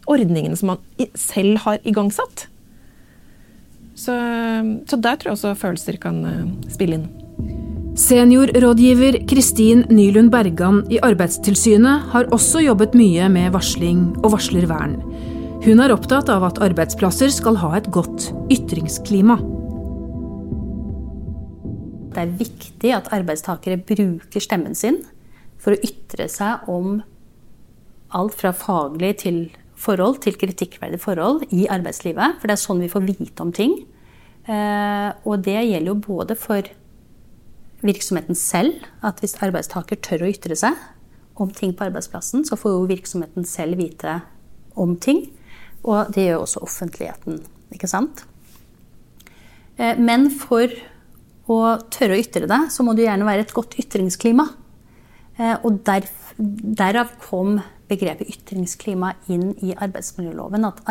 ordningene 0.09 0.59
som 0.59 0.73
man 0.73 1.09
selv 1.15 1.63
har 1.63 1.83
igangsatt. 1.87 2.49
Så, 3.99 4.15
så 4.89 4.99
der 4.99 5.19
tror 5.19 5.31
jeg 5.31 5.37
også 5.37 5.57
følelser 5.59 5.99
kan 6.01 6.23
spille 6.71 6.99
inn. 6.99 7.09
Seniorrådgiver 7.99 9.17
Kristin 9.27 9.81
Nylund 9.91 10.31
Bergan 10.31 10.85
i 10.87 11.01
Arbeidstilsynet 11.03 12.05
har 12.13 12.29
også 12.31 12.61
jobbet 12.63 12.95
mye 12.95 13.27
med 13.27 13.51
varsling 13.57 14.05
og 14.21 14.37
varslervern. 14.37 14.95
Hun 15.65 15.83
er 15.83 15.91
opptatt 15.91 16.31
av 16.31 16.47
at 16.47 16.61
arbeidsplasser 16.63 17.35
skal 17.35 17.59
ha 17.59 17.73
et 17.75 17.91
godt 17.91 18.29
ytringsklima. 18.55 19.41
Det 22.15 22.23
er 22.23 22.39
viktig 22.39 22.95
at 22.95 23.11
arbeidstakere 23.19 23.83
bruker 23.83 24.47
stemmen 24.47 24.79
sin 24.79 25.03
for 25.59 25.75
å 25.75 25.83
ytre 25.83 26.31
seg 26.31 26.71
om 26.71 27.01
alt 28.15 28.39
fra 28.39 28.55
faglig 28.55 29.17
til 29.27 29.49
forhold 29.75 30.23
til 30.23 30.39
kritikkverdige 30.39 31.03
forhold 31.03 31.49
i 31.51 31.67
arbeidslivet. 31.67 32.39
For 32.39 32.47
det 32.47 32.61
er 32.61 32.67
sånn 32.69 32.87
vi 32.87 32.95
får 32.95 33.11
vite 33.11 33.43
om 33.43 33.51
ting. 33.51 33.81
Eh, 34.47 35.09
og 35.27 35.43
det 35.43 35.59
gjelder 35.67 35.91
jo 35.91 36.03
både 36.07 36.39
for 36.39 36.63
virksomheten 37.85 38.39
selv, 38.39 38.83
at 39.07 39.21
hvis 39.23 39.37
arbeidstaker 39.45 40.01
tør 40.03 40.27
å 40.27 40.31
ytre 40.33 40.57
seg 40.59 40.79
om 41.39 41.51
ting 41.55 41.75
på 41.77 41.87
arbeidsplassen, 41.87 42.45
så 42.47 42.59
får 42.59 42.75
jo 42.75 42.89
virksomheten 42.91 43.47
selv 43.47 43.79
vite 43.79 44.21
om 44.79 44.97
ting. 44.99 45.29
Og 45.87 46.11
det 46.15 46.27
gjør 46.27 46.43
også 46.43 46.65
offentligheten, 46.67 47.43
ikke 47.75 47.91
sant? 47.91 48.25
Eh, 49.79 49.95
men 49.99 50.27
for 50.35 50.73
å 51.49 51.61
tørre 51.93 52.17
å 52.17 52.21
ytre 52.21 52.49
det, 52.51 52.61
så 52.75 52.85
må 52.85 52.95
det 52.97 53.07
gjerne 53.07 53.29
være 53.29 53.47
et 53.47 53.55
godt 53.57 53.79
ytringsklima. 53.81 54.49
Eh, 55.39 55.55
og 55.63 55.81
derav 55.87 57.15
kom 57.23 57.61
begrepet 57.89 58.35
ytringsklima 58.35 59.15
inn 59.33 59.53
i 59.65 59.73
arbeidsmiljøloven. 59.79 60.67
At 60.69 60.83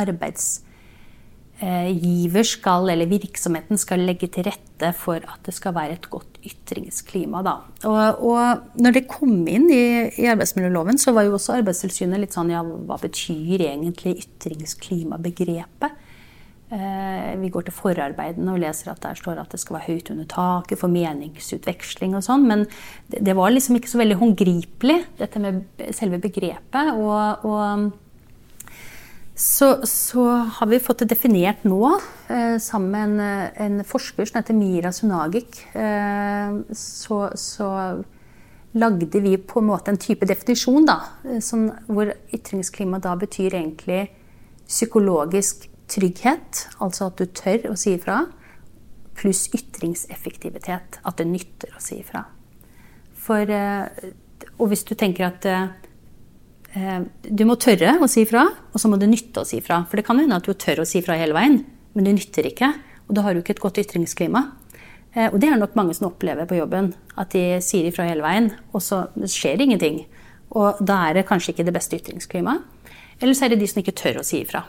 arbeidsgiver 1.57 2.43
skal, 2.45 2.89
eller 2.89 3.09
virksomheten 3.09 3.77
skal 3.77 4.03
legge 4.05 4.27
til 4.29 4.45
rette 4.45 4.91
for 4.93 5.17
at 5.17 5.39
det 5.45 5.53
skal 5.53 5.73
være 5.73 5.97
et 5.97 6.09
godt 6.09 6.37
ytringsklima. 6.45 7.41
Da. 7.43 7.55
Og, 7.89 8.23
og 8.23 8.81
når 8.81 8.93
det 8.93 9.07
kom 9.09 9.47
inn 9.47 9.69
i, 9.69 10.09
i, 10.17 10.27
arbeidsmiljøloven, 10.29 10.97
så 10.97 11.13
var 11.13 11.25
jo 11.25 11.37
også 11.37 11.57
Arbeidstilsynet 11.57 12.21
litt 12.21 12.35
sånn 12.35 12.51
ja, 12.53 12.61
hva 12.61 12.99
betyr 13.01 13.65
egentlig 13.71 14.19
ytringsklima-begrepet? 14.25 16.03
Eh, 16.67 17.35
vi 17.39 17.49
går 17.49 17.63
til 17.63 17.73
forarbeidene 17.73 18.51
og 18.51 18.59
leser 18.59 18.91
at 18.91 18.99
der 19.01 19.15
står 19.15 19.39
at 19.39 19.53
det 19.53 19.61
skal 19.61 19.77
være 19.77 19.93
høyt 19.93 20.09
under 20.11 20.27
taket 20.27 20.81
for 20.81 20.91
meningsutveksling 20.91 22.17
og 22.17 22.25
sånn. 22.25 22.43
Men 22.49 22.65
det 23.07 23.37
var 23.37 23.53
liksom 23.53 23.79
ikke 23.79 23.93
så 23.93 24.01
veldig 24.03 24.19
håndgripelig, 24.19 24.99
dette 25.17 25.41
med 25.41 25.63
selve 25.95 26.19
begrepet. 26.27 26.91
Og, 26.99 27.47
og 27.47 27.87
så, 29.37 29.85
så, 29.85 30.23
har 30.57 30.67
vi 30.67 30.79
fått 30.81 31.03
det 31.03 31.11
definert 31.13 31.65
nå, 31.67 31.91
eh, 32.33 32.57
sammen 32.63 33.17
med 33.19 33.51
en, 33.61 33.79
en, 33.79 33.85
forsker 33.85 34.25
som 34.25 34.39
heter 34.39 34.57
Mira 34.57 34.91
Sunagic. 34.95 35.59
Eh, 35.77 36.57
så, 36.73 37.19
så, 37.37 37.71
lagde 38.77 39.21
vi 39.23 39.37
på 39.37 39.61
en 39.61 39.69
måte 39.71 39.89
en 39.89 39.97
type 39.97 40.27
definisjon, 40.29 40.85
da, 40.85 40.99
som, 41.41 41.63
hvor 41.87 42.11
ytringsklima 42.35 42.99
da 43.01 43.15
betyr 43.17 43.55
egentlig 43.57 44.03
psykologisk 44.67 45.65
trygghet, 45.89 46.67
altså 46.83 47.07
at 47.07 47.17
du 47.17 47.25
tør 47.31 47.71
å 47.71 47.77
si 47.79 47.95
ifra, 47.95 48.25
pluss 49.17 49.47
ytringseffektivitet, 49.55 50.99
at 51.01 51.17
det 51.17 51.27
nytter 51.29 51.73
å 51.73 51.81
si 51.81 52.01
ifra. 52.03 52.25
For, 53.17 53.49
eh, 53.49 54.11
og 54.57 54.69
hvis 54.71 54.85
du 54.87 54.93
tenker 54.99 55.29
at 55.31 55.47
eh, 55.49 55.69
du 56.75 57.43
må 57.47 57.55
tørre 57.61 57.95
å 58.03 58.09
si 58.11 58.25
ifra, 58.25 58.43
og 58.73 58.81
så 58.81 58.89
må 58.91 58.99
det 58.99 59.09
nytte 59.09 59.41
å 59.41 59.47
si 59.47 59.61
ifra. 59.61 59.81
For 59.87 59.99
det 59.99 60.05
kan 60.07 60.19
hende 60.19 60.37
at 60.37 60.45
du 60.45 60.53
tør 60.53 60.83
å 60.83 60.87
si 60.87 60.99
ifra 60.99 61.17
hele 61.17 61.35
veien, 61.37 61.61
men 61.95 62.05
det 62.05 62.15
nytter 62.17 62.49
ikke. 62.51 62.73
Og 63.07 63.15
da 63.17 63.23
har 63.25 63.33
du 63.33 63.41
ikke 63.41 63.55
et 63.55 63.63
godt 63.63 63.79
ytringsklima. 63.81 64.43
Eh, 65.15 65.29
og 65.31 65.39
det 65.41 65.49
er 65.49 65.59
nok 65.59 65.75
mange 65.79 65.95
som 65.97 66.09
opplever 66.09 66.47
på 66.49 66.59
jobben. 66.59 66.91
At 67.17 67.33
de 67.33 67.59
sier 67.63 67.87
ifra 67.89 68.07
hele 68.09 68.25
veien, 68.25 68.51
og 68.75 68.83
så 68.83 69.05
skjer 69.23 69.63
ingenting. 69.63 70.03
Og 70.57 70.79
da 70.83 71.01
er 71.07 71.17
det 71.17 71.27
kanskje 71.29 71.55
ikke 71.55 71.67
det 71.67 71.75
beste 71.75 71.97
ytringsklimaet. 71.99 72.63
Eller 73.17 73.33
så 73.33 73.47
er 73.47 73.55
det 73.55 73.61
de 73.63 73.69
som 73.69 73.81
ikke 73.81 73.97
tør 73.97 74.21
å 74.21 74.27
si 74.27 74.43
ifra. 74.43 74.61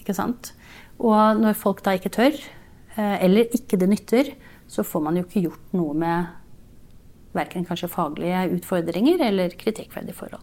Ikke 0.00 0.16
sant? 0.16 0.52
Og 0.98 1.38
når 1.38 1.58
folk 1.58 1.84
da 1.86 1.94
ikke 1.94 2.10
tør, 2.14 2.34
eh, 2.96 3.16
eller 3.24 3.54
ikke 3.54 3.78
det 3.78 3.88
nytter, 3.92 4.34
så 4.68 4.82
får 4.84 5.04
man 5.04 5.16
jo 5.16 5.24
ikke 5.24 5.44
gjort 5.46 5.76
noe 5.78 5.94
med 5.94 6.34
verken 7.36 7.64
kanskje 7.68 7.92
faglige 7.92 8.48
utfordringer 8.56 9.22
eller 9.28 9.54
kritikkverdige 9.60 10.16
forhold. 10.16 10.42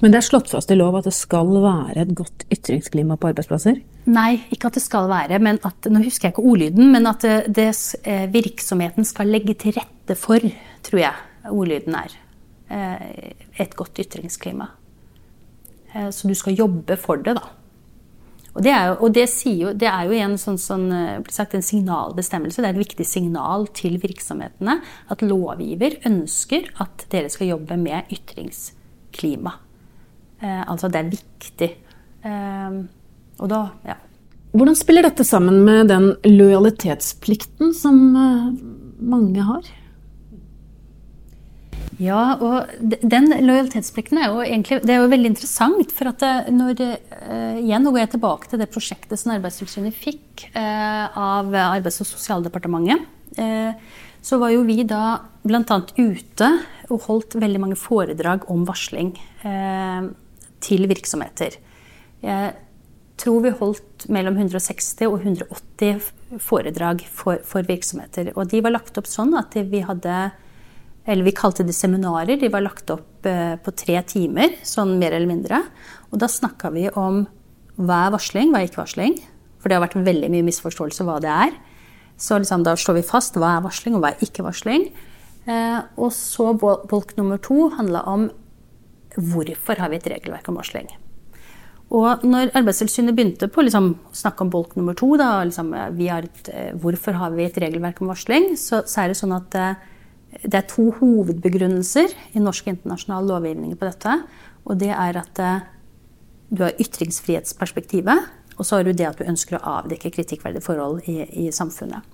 Men 0.00 0.12
det 0.12 0.20
er 0.20 0.26
slått 0.30 0.50
fast 0.52 0.70
i 0.72 0.78
lov 0.78 0.96
at 0.96 1.06
det 1.08 1.12
skal 1.12 1.50
være 1.60 2.00
et 2.02 2.14
godt 2.16 2.46
ytringsklima 2.52 3.18
på 3.20 3.30
arbeidsplasser? 3.30 3.82
Nei, 4.08 4.30
ikke 4.52 4.70
at 4.70 4.78
det 4.78 4.84
skal 4.84 5.10
være, 5.10 5.38
men 5.44 5.60
at 5.66 5.90
Nå 5.92 6.00
husker 6.06 6.28
jeg 6.28 6.34
ikke 6.34 6.46
ordlyden, 6.48 6.88
men 6.94 7.08
at 7.10 7.24
det, 7.26 7.36
det, 7.56 7.68
eh, 8.08 8.26
virksomheten 8.32 9.04
skal 9.04 9.28
legge 9.28 9.58
til 9.60 9.76
rette 9.76 10.16
for, 10.16 10.44
tror 10.86 11.02
jeg 11.02 11.52
ordlyden 11.52 11.98
er. 12.00 12.16
Eh, 12.70 13.32
et 13.60 13.76
godt 13.76 14.00
ytringsklima. 14.00 14.72
Så 16.14 16.28
du 16.30 16.36
skal 16.38 16.54
jobbe 16.54 16.94
for 17.02 17.18
det, 17.18 17.32
da. 17.34 17.48
Og 18.50 18.64
det 18.66 18.72
er 18.74 18.88
jo, 18.90 18.94
og 19.06 19.14
det 19.14 19.26
jo, 19.46 19.72
det 19.78 19.86
er 19.86 20.06
jo 20.08 20.16
en, 20.24 20.36
sånn, 20.40 20.58
sånn, 20.58 20.86
eh, 20.94 21.30
sagt, 21.30 21.54
en 21.54 21.64
signalbestemmelse. 21.64 22.62
Det 22.62 22.70
er 22.70 22.74
et 22.74 22.82
viktig 22.82 23.06
signal 23.06 23.68
til 23.76 23.98
virksomhetene 24.02 24.80
at 25.10 25.22
lovgiver 25.22 26.00
ønsker 26.08 26.72
at 26.82 27.06
dere 27.14 27.30
skal 27.30 27.52
jobbe 27.54 27.78
med 27.78 28.10
ytringsklima. 28.10 29.54
Eh, 30.40 30.62
altså 30.66 30.88
det 30.92 31.00
er 31.00 31.12
viktig. 31.12 31.70
Eh, 32.24 32.78
og 33.40 33.50
da, 33.50 33.64
ja. 33.88 33.98
Hvordan 34.50 34.76
spiller 34.78 35.06
dette 35.06 35.24
sammen 35.26 35.60
med 35.66 35.92
den 35.92 36.10
lojalitetsplikten 36.26 37.74
som 37.76 38.00
eh, 38.18 38.48
mange 38.98 39.44
har? 39.46 39.68
Ja, 42.00 42.22
og 42.40 42.70
den 42.80 43.28
lojalitetsplikten 43.28 44.18
er 44.18 44.30
jo 44.32 44.40
egentlig 44.40 44.78
det 44.88 44.94
er 44.94 45.02
jo 45.02 45.10
veldig 45.12 45.32
interessant. 45.34 45.92
For 45.94 46.10
at 46.10 46.24
eh, 46.24 46.48
når 46.52 46.80
uh, 46.80 47.58
Igjen 47.60 47.84
nå 47.84 47.92
går 47.92 48.06
jeg 48.06 48.12
tilbake 48.16 48.50
til 48.50 48.62
det 48.62 48.70
prosjektet 48.72 49.20
som 49.20 49.34
Arbeidstilsynet 49.36 49.96
fikk 49.96 50.46
av 50.56 51.52
Arbeids- 51.52 52.00
og 52.00 52.08
sosialdepartementet. 52.08 53.04
Så 54.24 54.38
var 54.40 54.50
jo 54.54 54.62
vi 54.64 54.78
da 54.88 55.20
bl.a. 55.44 55.76
ute 56.00 56.48
og 56.88 57.04
holdt 57.04 57.36
veldig 57.40 57.60
mange 57.60 57.76
foredrag 57.78 58.48
om 58.50 58.64
varsling 58.68 59.12
til 60.64 60.86
virksomheter. 60.90 61.56
Jeg 62.24 62.52
tror 63.20 63.42
vi 63.44 63.52
holdt 63.56 64.06
mellom 64.12 64.38
160 64.38 65.08
og 65.08 65.18
180 65.20 66.38
foredrag 66.40 67.02
for, 67.08 67.40
for 67.44 67.66
virksomheter. 67.66 68.32
Og 68.36 68.48
de 68.52 68.62
var 68.64 68.76
lagt 68.76 68.96
opp 69.00 69.08
sånn 69.10 69.34
at 69.38 69.56
vi 69.70 69.82
hadde 69.84 70.30
eller 71.10 71.26
vi 71.26 71.34
kalte 71.34 71.64
det 71.66 71.74
seminarer. 71.74 72.38
De 72.38 72.50
var 72.52 72.62
lagt 72.64 72.90
opp 72.92 73.26
eh, 73.26 73.56
på 73.60 73.72
tre 73.74 73.98
timer, 74.06 74.52
sånn 74.66 74.98
mer 75.00 75.16
eller 75.16 75.30
mindre. 75.30 75.62
Og 76.12 76.20
da 76.22 76.28
snakka 76.30 76.70
vi 76.74 76.86
om 76.92 77.24
hva 77.80 78.04
er 78.06 78.14
varsling, 78.14 78.52
hva 78.52 78.60
er 78.60 78.68
ikke 78.68 78.82
varsling. 78.82 79.16
For 79.60 79.68
det 79.68 79.78
har 79.78 79.84
vært 79.84 79.98
veldig 80.06 80.30
mye 80.32 80.46
misforståelse 80.46 81.06
hva 81.08 81.18
det 81.24 81.32
er. 81.32 81.56
Så 82.20 82.36
liksom, 82.38 82.64
da 82.66 82.76
slår 82.78 83.00
vi 83.00 83.06
fast 83.08 83.38
hva 83.40 83.56
er 83.56 83.64
varsling, 83.64 83.96
og 83.96 84.04
hva 84.04 84.12
er 84.12 84.24
ikke 84.24 84.44
varsling. 84.44 84.90
Eh, 85.48 85.80
og 85.96 86.12
så 86.14 86.52
bolk 86.60 87.16
nummer 87.18 87.40
to 87.42 87.70
handla 87.78 88.04
om 88.10 88.28
hvorfor 89.16 89.80
har 89.80 89.90
vi 89.92 89.98
et 90.00 90.10
regelverk 90.12 90.50
om 90.50 90.58
varsling. 90.60 90.90
Og 91.90 92.22
når 92.22 92.52
Arbeidstilsynet 92.54 93.16
begynte 93.16 93.48
på 93.50 93.64
liksom, 93.66 93.88
å 94.12 94.14
snakke 94.14 94.44
om 94.44 94.50
bolk 94.52 94.76
nummer 94.78 94.94
to, 94.98 95.08
da, 95.18 95.40
liksom, 95.46 95.72
har 95.74 96.28
et, 96.28 96.50
eh, 96.52 96.70
hvorfor 96.78 97.18
har 97.18 97.34
vi 97.34 97.48
et 97.48 97.58
regelverk 97.58 97.98
om 98.02 98.12
varsling, 98.12 98.52
så, 98.54 98.84
så 98.86 99.02
er 99.02 99.10
det 99.10 99.18
sånn 99.18 99.34
at 99.34 99.56
eh, 99.58 99.88
det 100.44 100.54
er 100.54 100.68
to 100.70 100.86
hovedbegrunnelser 101.00 102.14
i 102.38 102.42
norsk 102.42 102.70
internasjonal 102.70 103.26
lovgivning 103.26 103.74
på 103.74 103.88
dette. 103.88 104.20
Og 104.70 104.78
det 104.78 104.92
er 104.94 105.18
at 105.18 105.42
eh, 105.42 105.66
du 106.54 106.62
har 106.68 106.78
ytringsfrihetsperspektivet, 106.78 108.30
og 108.54 108.66
så 108.66 108.78
har 108.78 108.86
du 108.86 108.94
det 108.94 109.08
at 109.08 109.18
du 109.18 109.26
ønsker 109.26 109.58
å 109.58 109.64
avdekke 109.80 110.12
kritikkverdige 110.14 110.62
forhold 110.62 111.02
i, 111.10 111.24
i 111.46 111.50
samfunnet. 111.54 112.06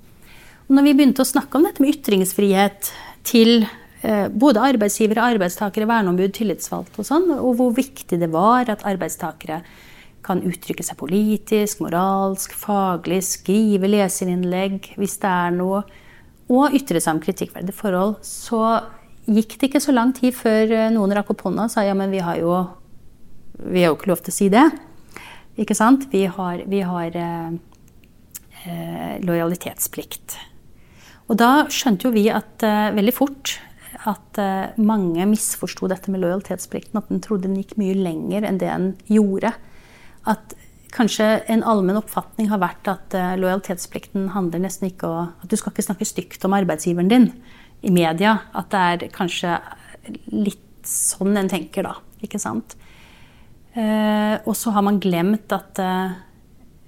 Og 0.66 0.78
når 0.78 0.88
vi 0.88 0.94
begynte 0.98 1.22
å 1.22 1.28
snakke 1.28 1.58
om 1.58 1.66
dette 1.66 1.82
med 1.82 1.98
ytringsfrihet 1.98 2.90
til 3.28 3.66
eh, 3.66 3.85
både 4.30 4.62
arbeidsgivere, 4.62 5.24
arbeidstakere, 5.34 5.88
verneombud, 5.90 6.30
tillitsvalgte 6.36 7.00
og 7.02 7.06
sånn, 7.08 7.24
og 7.34 7.56
hvor 7.58 7.72
viktig 7.74 8.20
det 8.20 8.28
var 8.30 8.68
at 8.70 8.84
arbeidstakere 8.86 9.60
kan 10.26 10.42
uttrykke 10.46 10.84
seg 10.86 10.98
politisk, 11.00 11.80
moralsk, 11.84 12.54
faglig, 12.58 13.22
skrive 13.26 13.90
leserinnlegg 13.90 14.92
hvis 14.98 15.18
det 15.22 15.30
er 15.30 15.54
noe 15.54 15.84
og 16.46 16.74
ytre 16.78 17.00
seg 17.02 17.16
om 17.16 17.22
kritikkverdige 17.22 17.74
forhold, 17.74 18.18
så 18.26 18.60
gikk 19.26 19.56
det 19.58 19.70
ikke 19.70 19.82
så 19.82 19.94
lang 19.94 20.12
tid 20.14 20.34
før 20.36 20.70
eh, 20.70 20.90
noen 20.94 21.14
rakk 21.16 21.32
opp 21.34 21.46
hånda 21.48 21.66
og 21.66 21.72
sa 21.72 21.82
ja, 21.82 21.94
men 21.98 22.12
vi 22.14 22.22
har 22.22 22.38
jo, 22.38 22.60
vi 23.58 23.82
har 23.82 23.90
jo 23.90 23.96
ikke 23.98 24.12
lov 24.12 24.22
til 24.22 24.34
å 24.34 24.36
si 24.36 24.50
det. 24.52 24.66
Ikke 25.58 25.74
sant? 25.74 26.06
Vi 26.12 26.26
har, 26.30 26.62
vi 26.70 26.82
har 26.86 27.18
eh, 27.18 27.56
eh, 28.68 29.14
lojalitetsplikt. 29.26 30.36
Og 31.26 31.38
da 31.40 31.66
skjønte 31.72 32.06
jo 32.06 32.14
vi 32.14 32.28
at 32.30 32.62
eh, 32.66 32.92
veldig 32.94 33.14
fort 33.16 33.56
at 34.06 34.40
eh, 34.40 34.76
mange 34.78 35.24
misforsto 35.30 35.88
dette 35.90 36.12
med 36.12 36.22
lojalitetsplikten. 36.22 37.00
At 37.00 37.10
den 37.12 37.22
trodde 37.24 37.48
den 37.48 37.58
gikk 37.58 37.76
mye 37.80 37.96
lenger 37.98 38.46
enn 38.46 38.60
det 38.62 38.70
den 38.70 38.94
gjorde. 39.10 39.54
At 40.26 40.56
Kanskje 40.96 41.24
en 41.52 41.64
allmenn 41.66 41.98
oppfatning 41.98 42.46
har 42.48 42.60
vært 42.62 42.88
at 42.88 43.14
uh, 43.18 43.34
lojalitetsplikten 43.36 44.30
handler 44.32 44.62
nesten 44.62 44.86
ikke 44.88 45.10
om 45.10 45.32
At 45.42 45.50
du 45.50 45.56
skal 45.58 45.74
ikke 45.74 45.84
snakke 45.84 46.06
stygt 46.08 46.46
om 46.46 46.54
arbeidsgiveren 46.56 47.10
din 47.10 47.26
i 47.84 47.90
media. 47.92 48.38
At 48.56 48.70
det 48.72 48.80
er 48.80 49.12
kanskje 49.12 49.58
litt 50.32 50.62
sånn 50.86 51.36
en 51.36 51.50
tenker, 51.50 51.84
da. 51.84 51.98
Ikke 52.24 52.40
sant? 52.40 52.78
Uh, 53.76 54.38
og 54.46 54.54
så 54.56 54.72
har 54.72 54.86
man 54.86 55.02
glemt 55.02 55.52
at 55.52 55.82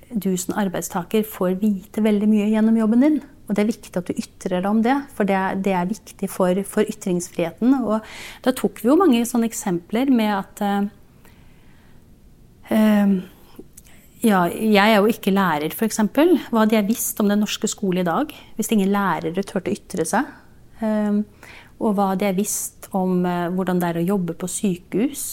du 0.08 0.30
som 0.40 0.56
arbeidstaker 0.56 1.26
får 1.28 1.58
vite 1.60 2.00
veldig 2.00 2.30
mye 2.30 2.48
gjennom 2.48 2.78
jobben 2.80 3.04
din. 3.04 3.18
Og 3.48 3.56
det 3.56 3.64
er 3.64 3.70
viktig 3.70 3.96
at 3.96 4.10
du 4.10 4.12
ytrer 4.12 4.60
deg 4.60 4.68
om 4.68 4.82
det, 4.84 4.94
for 5.16 5.28
det, 5.28 5.40
det 5.64 5.72
er 5.72 5.88
viktig 5.88 6.28
for, 6.28 6.62
for, 6.68 6.84
ytringsfriheten. 6.84 7.72
Og 7.80 8.04
da 8.44 8.52
tok 8.52 8.82
vi 8.82 8.90
jo 8.90 8.98
mange 9.00 9.24
sånne 9.26 9.48
eksempler 9.48 10.12
med 10.12 10.34
at 10.36 10.64
Um, 12.68 13.22
ja, 14.20 14.42
jeg 14.50 14.92
er 14.92 14.98
jo 14.98 15.08
ikke 15.08 15.32
lærer, 15.32 15.72
f.eks. 15.72 16.00
Hva 16.50 16.64
hadde 16.64 16.76
jeg 16.76 16.88
visst 16.88 17.20
om 17.22 17.30
den 17.30 17.40
norske 17.40 17.70
skole 17.70 18.02
i 18.02 18.06
dag 18.06 18.32
hvis 18.58 18.72
ingen 18.74 18.90
lærere 18.92 19.44
turte 19.46 19.70
å 19.70 19.76
ytre 19.76 20.04
seg? 20.08 20.28
Um, 20.82 21.22
og 21.78 21.94
hva 21.94 22.12
hadde 22.12 22.26
jeg 22.28 22.38
visst 22.40 22.90
om 22.96 23.22
uh, 23.24 23.48
hvordan 23.54 23.80
det 23.80 23.92
er 23.92 24.00
å 24.00 24.08
jobbe 24.10 24.36
på 24.38 24.50
sykehus 24.50 25.24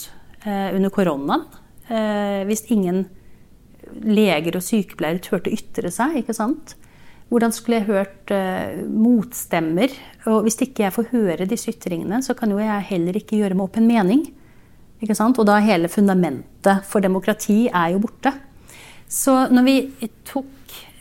uh, 0.46 0.72
under 0.72 0.92
koronaen? 0.94 1.44
Uh, 1.90 2.46
hvis 2.48 2.64
ingen 2.72 3.04
leger 4.06 4.58
og 4.58 4.64
sykepleiere 4.64 5.22
turte 5.22 5.50
å 5.50 5.58
ytre 5.58 5.92
seg, 5.94 6.22
ikke 6.22 6.34
sant? 6.36 6.76
Hvordan 7.28 7.52
skulle 7.52 7.80
jeg 7.80 7.88
hørt 7.88 8.30
motstemmer? 8.86 9.90
Og 10.30 10.44
hvis 10.46 10.60
ikke 10.62 10.84
jeg 10.84 10.94
får 10.94 11.08
høre 11.10 11.48
disse 11.50 11.72
ytringene, 11.72 12.20
så 12.22 12.36
kan 12.38 12.52
jo 12.54 12.60
jeg 12.62 12.86
heller 12.92 13.18
ikke 13.18 13.40
gjøre 13.40 13.56
meg 13.58 13.66
opp 13.66 13.78
en 13.80 13.88
mening. 13.90 14.22
Ikke 15.02 15.16
sant? 15.18 15.40
Og 15.42 15.48
da 15.48 15.56
hele 15.58 15.90
fundamentet 15.90 16.86
for 16.86 17.02
demokrati 17.02 17.64
er 17.66 17.96
jo 17.96 18.04
borte. 18.04 18.30
Så 19.10 19.34
når 19.50 19.66
vi 19.66 19.76
tok 20.28 20.54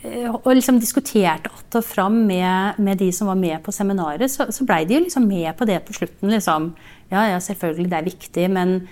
Eh, 0.06 0.36
og 0.36 0.56
liksom 0.56 0.80
diskuterte 0.80 1.50
att 1.50 1.76
og 1.76 1.86
fram 1.86 2.26
med, 2.28 2.74
med, 2.78 2.98
de 2.98 3.12
som 3.14 3.28
var 3.28 3.36
med 3.36 3.64
på 3.64 3.72
seminaret, 3.72 4.32
så, 4.32 4.46
så 4.52 4.66
blei 4.66 4.86
de 4.86 4.94
jo 4.94 5.04
liksom 5.04 5.28
med 5.28 5.58
på 5.58 5.66
det 5.66 5.80
på 5.86 5.94
slutten. 5.94 6.30
Liksom. 6.30 6.74
Ja, 7.10 7.28
ja, 7.30 7.40
selvfølgelig, 7.40 7.90
det 7.90 7.98
er 7.98 8.10
viktig, 8.10 8.50
men, 8.52 8.88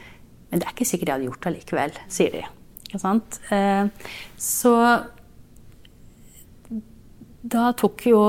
men 0.49 0.59
det 0.59 0.67
er 0.67 0.73
ikke 0.73 0.85
sikkert 0.85 1.07
de 1.07 1.13
hadde 1.13 1.29
gjort 1.29 1.45
det 1.45 1.53
likevel, 1.57 1.99
sier 2.09 2.33
de. 2.33 2.43
Ikke 2.87 3.01
sant? 3.01 3.39
Uh, 3.49 3.89
så 4.37 4.73
da 7.43 7.73
tok 7.75 8.05
jo 8.07 8.19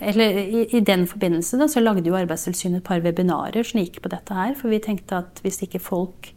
Eller 0.00 0.38
i, 0.40 0.62
i 0.76 0.80
den 0.80 1.04
forbindelse 1.08 1.58
da, 1.60 1.68
så 1.68 1.82
lagde 1.82 2.08
jo 2.08 2.16
Arbeidstilsynet 2.16 2.80
et 2.80 2.86
par 2.86 3.02
webinarer 3.04 3.66
som 3.68 3.82
gikk 3.82 4.00
på 4.02 4.12
dette 4.12 4.36
her. 4.36 4.54
For 4.58 4.72
vi 4.72 4.80
tenkte 4.82 5.20
at 5.20 5.42
hvis 5.44 5.60
ikke 5.66 5.82
folk 5.82 6.32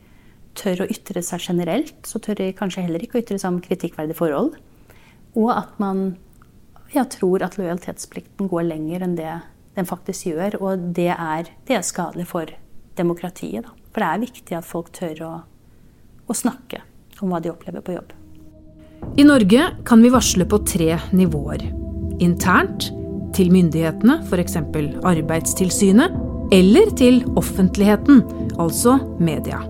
tør 0.56 0.84
å 0.84 0.90
ytre 0.92 1.24
seg 1.24 1.48
generelt, 1.48 1.98
så 2.08 2.20
tør 2.24 2.40
de 2.40 2.52
kanskje 2.56 2.86
heller 2.86 3.04
ikke 3.04 3.20
å 3.20 3.24
ytre 3.24 3.40
seg 3.40 3.54
om 3.54 3.62
kritikkverdige 3.64 4.20
forhold. 4.20 4.54
Og 5.36 5.50
at 5.52 5.80
man 5.84 6.18
ja, 6.94 7.04
tror 7.12 7.44
at 7.44 7.58
lojalitetsplikten 7.60 8.52
går 8.52 8.68
lenger 8.70 9.04
enn 9.04 9.18
det 9.20 9.32
den 9.76 9.88
faktisk 9.88 10.30
gjør. 10.32 10.60
Og 10.62 10.92
det 10.96 11.12
er, 11.16 11.52
det 11.68 11.80
er 11.80 11.88
skadelig 11.88 12.28
for 12.32 12.52
demokratiet. 13.00 13.68
Da. 13.68 13.76
For 13.92 14.04
det 14.04 14.12
er 14.12 14.26
viktig 14.28 14.60
at 14.60 14.68
folk 14.68 14.92
tør 14.96 15.24
å, 15.28 15.32
å 16.28 16.36
snakke 16.36 16.84
om 17.24 17.32
hva 17.32 17.40
de 17.44 17.52
opplever 17.52 17.84
på 17.84 17.96
jobb. 17.96 18.12
I 19.20 19.28
Norge 19.28 19.72
kan 19.88 20.04
vi 20.04 20.12
varsle 20.12 20.48
på 20.50 20.64
tre 20.68 20.96
nivåer. 21.16 21.85
Internt, 22.24 22.92
til 23.36 23.52
myndighetene, 23.52 24.22
f.eks. 24.30 24.58
Arbeidstilsynet, 25.04 26.16
eller 26.56 26.92
til 26.96 27.24
offentligheten, 27.36 28.22
altså 28.60 29.00
media 29.20 29.64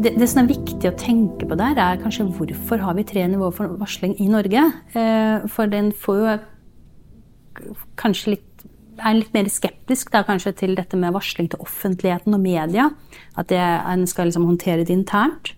det, 0.00 0.14
det, 0.16 0.28
som 0.30 0.42
er 0.42 0.52
viktig 0.54 0.88
å 0.88 0.96
tenke 0.98 1.46
på 1.48 1.58
der, 1.58 1.78
er 1.78 2.00
kanskje 2.00 2.28
hvorfor 2.36 2.82
har 2.84 2.96
vi 2.96 3.06
tre 3.08 3.26
nivåer 3.28 3.54
for 3.56 3.76
varsling 3.80 4.14
i 4.22 4.28
Norge? 4.30 4.62
Eh, 4.96 5.48
for 5.52 5.70
den 5.70 5.90
får 5.92 6.20
jo 6.20 7.74
kanskje 8.00 8.36
litt 8.36 8.46
er 9.00 9.16
litt 9.16 9.32
mer 9.32 9.46
skeptisk 9.48 10.10
da, 10.12 10.20
kanskje 10.28 10.52
til 10.58 10.74
dette 10.76 10.98
med 11.00 11.14
varsling 11.14 11.46
til 11.48 11.62
offentligheten 11.64 12.36
og 12.36 12.42
media. 12.42 12.90
At 13.40 13.52
en 13.56 14.04
skal 14.08 14.28
liksom 14.28 14.44
håndtere 14.44 14.84
det 14.84 14.92
internt. 14.92 15.54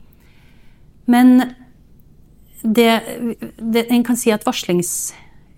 Men 1.11 1.43
det, 2.63 2.87
det, 3.59 3.89
en 3.91 4.05
kan 4.07 4.19
si 4.19 4.31
at 4.31 4.47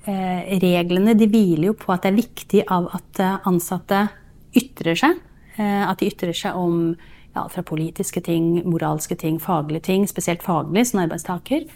varslingsreglene 0.05 1.15
de 1.17 1.29
hviler 1.31 1.71
jo 1.71 1.75
på 1.79 1.93
at 1.95 2.05
det 2.05 2.13
er 2.13 2.19
viktig 2.19 2.65
av 2.73 2.89
at 2.97 3.21
ansatte 3.49 4.09
ytrer 4.57 4.99
seg. 4.99 5.21
Eh, 5.57 5.83
at 5.89 6.01
de 6.01 6.11
ytrer 6.11 6.35
seg 6.35 6.57
om 6.59 6.97
ja, 7.35 7.47
fra 7.49 7.63
politiske 7.63 8.21
ting, 8.21 8.63
moralske 8.69 9.17
ting, 9.17 9.41
faglige 9.43 9.87
ting, 9.89 10.07
spesielt 10.07 10.43
faglig 10.43 10.87
som 10.91 11.03
arbeidstaker. 11.05 11.67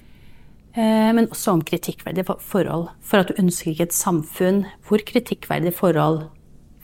Eh, 0.75 1.11
men 1.15 1.29
også 1.31 1.57
om 1.57 1.63
kritikkverdige 1.63 2.27
forhold. 2.39 2.89
For 3.01 3.23
at 3.23 3.31
du 3.31 3.39
ønsker 3.39 3.73
ikke 3.73 3.89
et 3.89 3.97
samfunn 3.97 4.65
hvor 4.87 5.03
kritikkverdige 5.03 5.75
forhold 5.75 6.29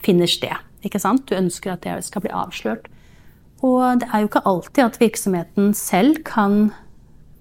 finner 0.03 0.27
sted. 0.27 0.55
Ikke 0.85 0.99
sant? 0.99 1.27
Du 1.29 1.35
ønsker 1.35 1.73
at 1.73 1.85
det 1.85 2.03
skal 2.05 2.25
bli 2.25 2.33
avslørt. 2.33 2.89
Og 3.63 4.01
det 4.01 4.09
er 4.11 4.21
jo 4.21 4.29
ikke 4.29 4.45
alltid 4.45 4.83
at 4.83 4.99
virksomheten 4.99 5.73
selv 5.73 6.19
kan 6.27 6.73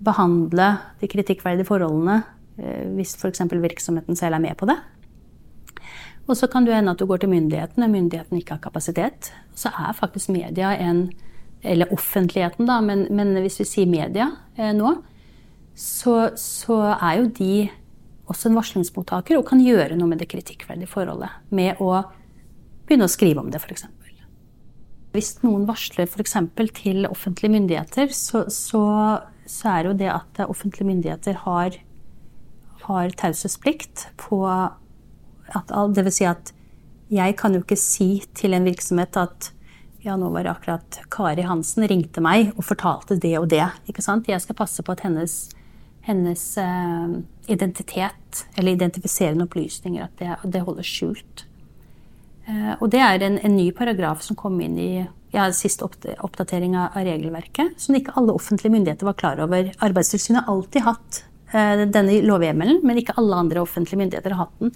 behandle 0.04 0.76
de 1.00 1.08
kritikkverdige 1.10 1.66
forholdene 1.68 2.22
eh, 2.22 2.33
hvis 2.56 3.16
f.eks. 3.18 3.42
virksomheten 3.50 4.16
selv 4.18 4.38
er 4.38 4.44
med 4.44 4.56
på 4.58 4.68
det. 4.70 4.76
Og 6.24 6.38
så 6.38 6.48
kan 6.48 6.64
det 6.64 6.76
hende 6.76 6.94
at 6.94 7.00
du 7.00 7.06
går 7.06 7.20
til 7.24 7.32
myndighetene, 7.32 7.86
og 7.88 7.92
myndighetene 7.92 8.40
ikke 8.40 8.56
har 8.56 8.64
kapasitet. 8.64 9.32
Så 9.54 9.72
er 9.74 9.96
faktisk 9.96 10.32
media 10.32 10.74
en 10.78 11.10
Eller 11.64 11.88
offentligheten, 11.92 12.66
da, 12.68 12.80
men, 12.84 13.06
men 13.08 13.38
hvis 13.40 13.56
vi 13.62 13.64
sier 13.64 13.86
media 13.88 14.26
eh, 14.58 14.74
nå, 14.76 14.90
så, 15.74 16.28
så, 16.36 16.76
er 16.92 17.22
jo 17.22 17.30
de 17.38 17.70
også 18.28 18.50
en 18.50 18.58
varslingsmottaker 18.58 19.38
og 19.38 19.46
kan 19.48 19.62
gjøre 19.64 19.96
noe 19.96 20.10
med 20.10 20.20
det 20.20 20.28
kritikkverdige 20.28 20.90
forholdet. 20.92 21.32
Med 21.48 21.80
å 21.80 22.02
begynne 22.84 23.08
å 23.08 23.14
skrive 23.14 23.40
om 23.40 23.48
det, 23.48 23.62
f.eks. 23.64 23.86
Hvis 25.14 25.30
noen 25.40 25.64
varsler 25.64 26.04
f.eks. 26.04 26.36
til 26.74 27.06
offentlige 27.06 27.54
myndigheter, 27.54 28.12
så, 28.12 28.44
så, 28.50 28.84
så, 29.46 29.68
er 29.70 29.88
jo 29.88 29.96
det 29.96 30.12
at 30.12 30.44
offentlige 30.44 30.88
myndigheter 30.88 31.38
har, 31.46 31.78
har 32.86 33.14
taushetsplikt 33.20 34.08
på 34.20 34.44
at, 34.48 35.72
det 35.94 36.04
vil 36.06 36.14
si 36.14 36.26
at 36.28 36.52
jeg 37.12 37.36
kan 37.38 37.54
jo 37.54 37.62
ikke 37.62 37.78
si 37.78 38.08
til 38.36 38.56
en 38.56 38.66
virksomhet 38.66 39.16
at 39.20 39.50
ja, 40.04 40.16
nå 40.20 40.28
var 40.34 40.44
det 40.44 40.52
akkurat 40.52 40.98
Kari 41.12 41.44
Hansen 41.48 41.86
ringte 41.88 42.22
meg 42.24 42.52
og 42.58 42.66
fortalte 42.68 43.16
det 43.20 43.34
og 43.38 43.48
det. 43.52 43.64
ikke 43.88 44.04
sant? 44.04 44.28
Jeg 44.28 44.42
skal 44.44 44.58
passe 44.58 44.84
på 44.84 44.92
at 44.92 45.04
hennes, 45.06 45.36
hennes 46.04 46.42
uh, 46.60 47.16
identitet, 47.48 48.44
eller 48.58 48.76
identifiserende 48.76 49.46
opplysninger, 49.48 50.04
at 50.04 50.20
det, 50.20 50.36
det 50.52 50.64
holdes 50.66 50.90
skjult. 50.90 51.46
Uh, 52.44 52.74
og 52.82 52.90
det 52.92 53.00
er 53.00 53.24
en, 53.24 53.38
en, 53.40 53.56
ny 53.56 53.70
paragraf 53.76 54.20
som 54.26 54.36
kom 54.36 54.60
inn 54.60 54.76
i 54.76 54.90
ja, 55.32 55.48
siste 55.56 55.88
oppdatering 55.88 56.76
av 56.76 57.00
regelverket, 57.00 57.78
som 57.80 57.96
ikke 57.96 58.12
alle 58.20 58.36
offentlige 58.36 58.76
myndigheter 58.76 59.08
var 59.08 59.16
klar 59.16 59.40
over. 59.40 59.72
Arbeidstilsynet 59.84 60.42
har 60.42 60.52
alltid 60.52 60.84
hatt 60.84 61.24
denne 61.52 62.20
lovhjemmelen, 62.24 62.80
men 62.82 62.98
ikke 62.98 63.14
alle 63.20 63.36
andre 63.44 63.62
offentlige 63.62 64.00
myndigheter 64.00 64.34
har 64.34 64.46
hatt 64.46 64.62
den. 64.62 64.72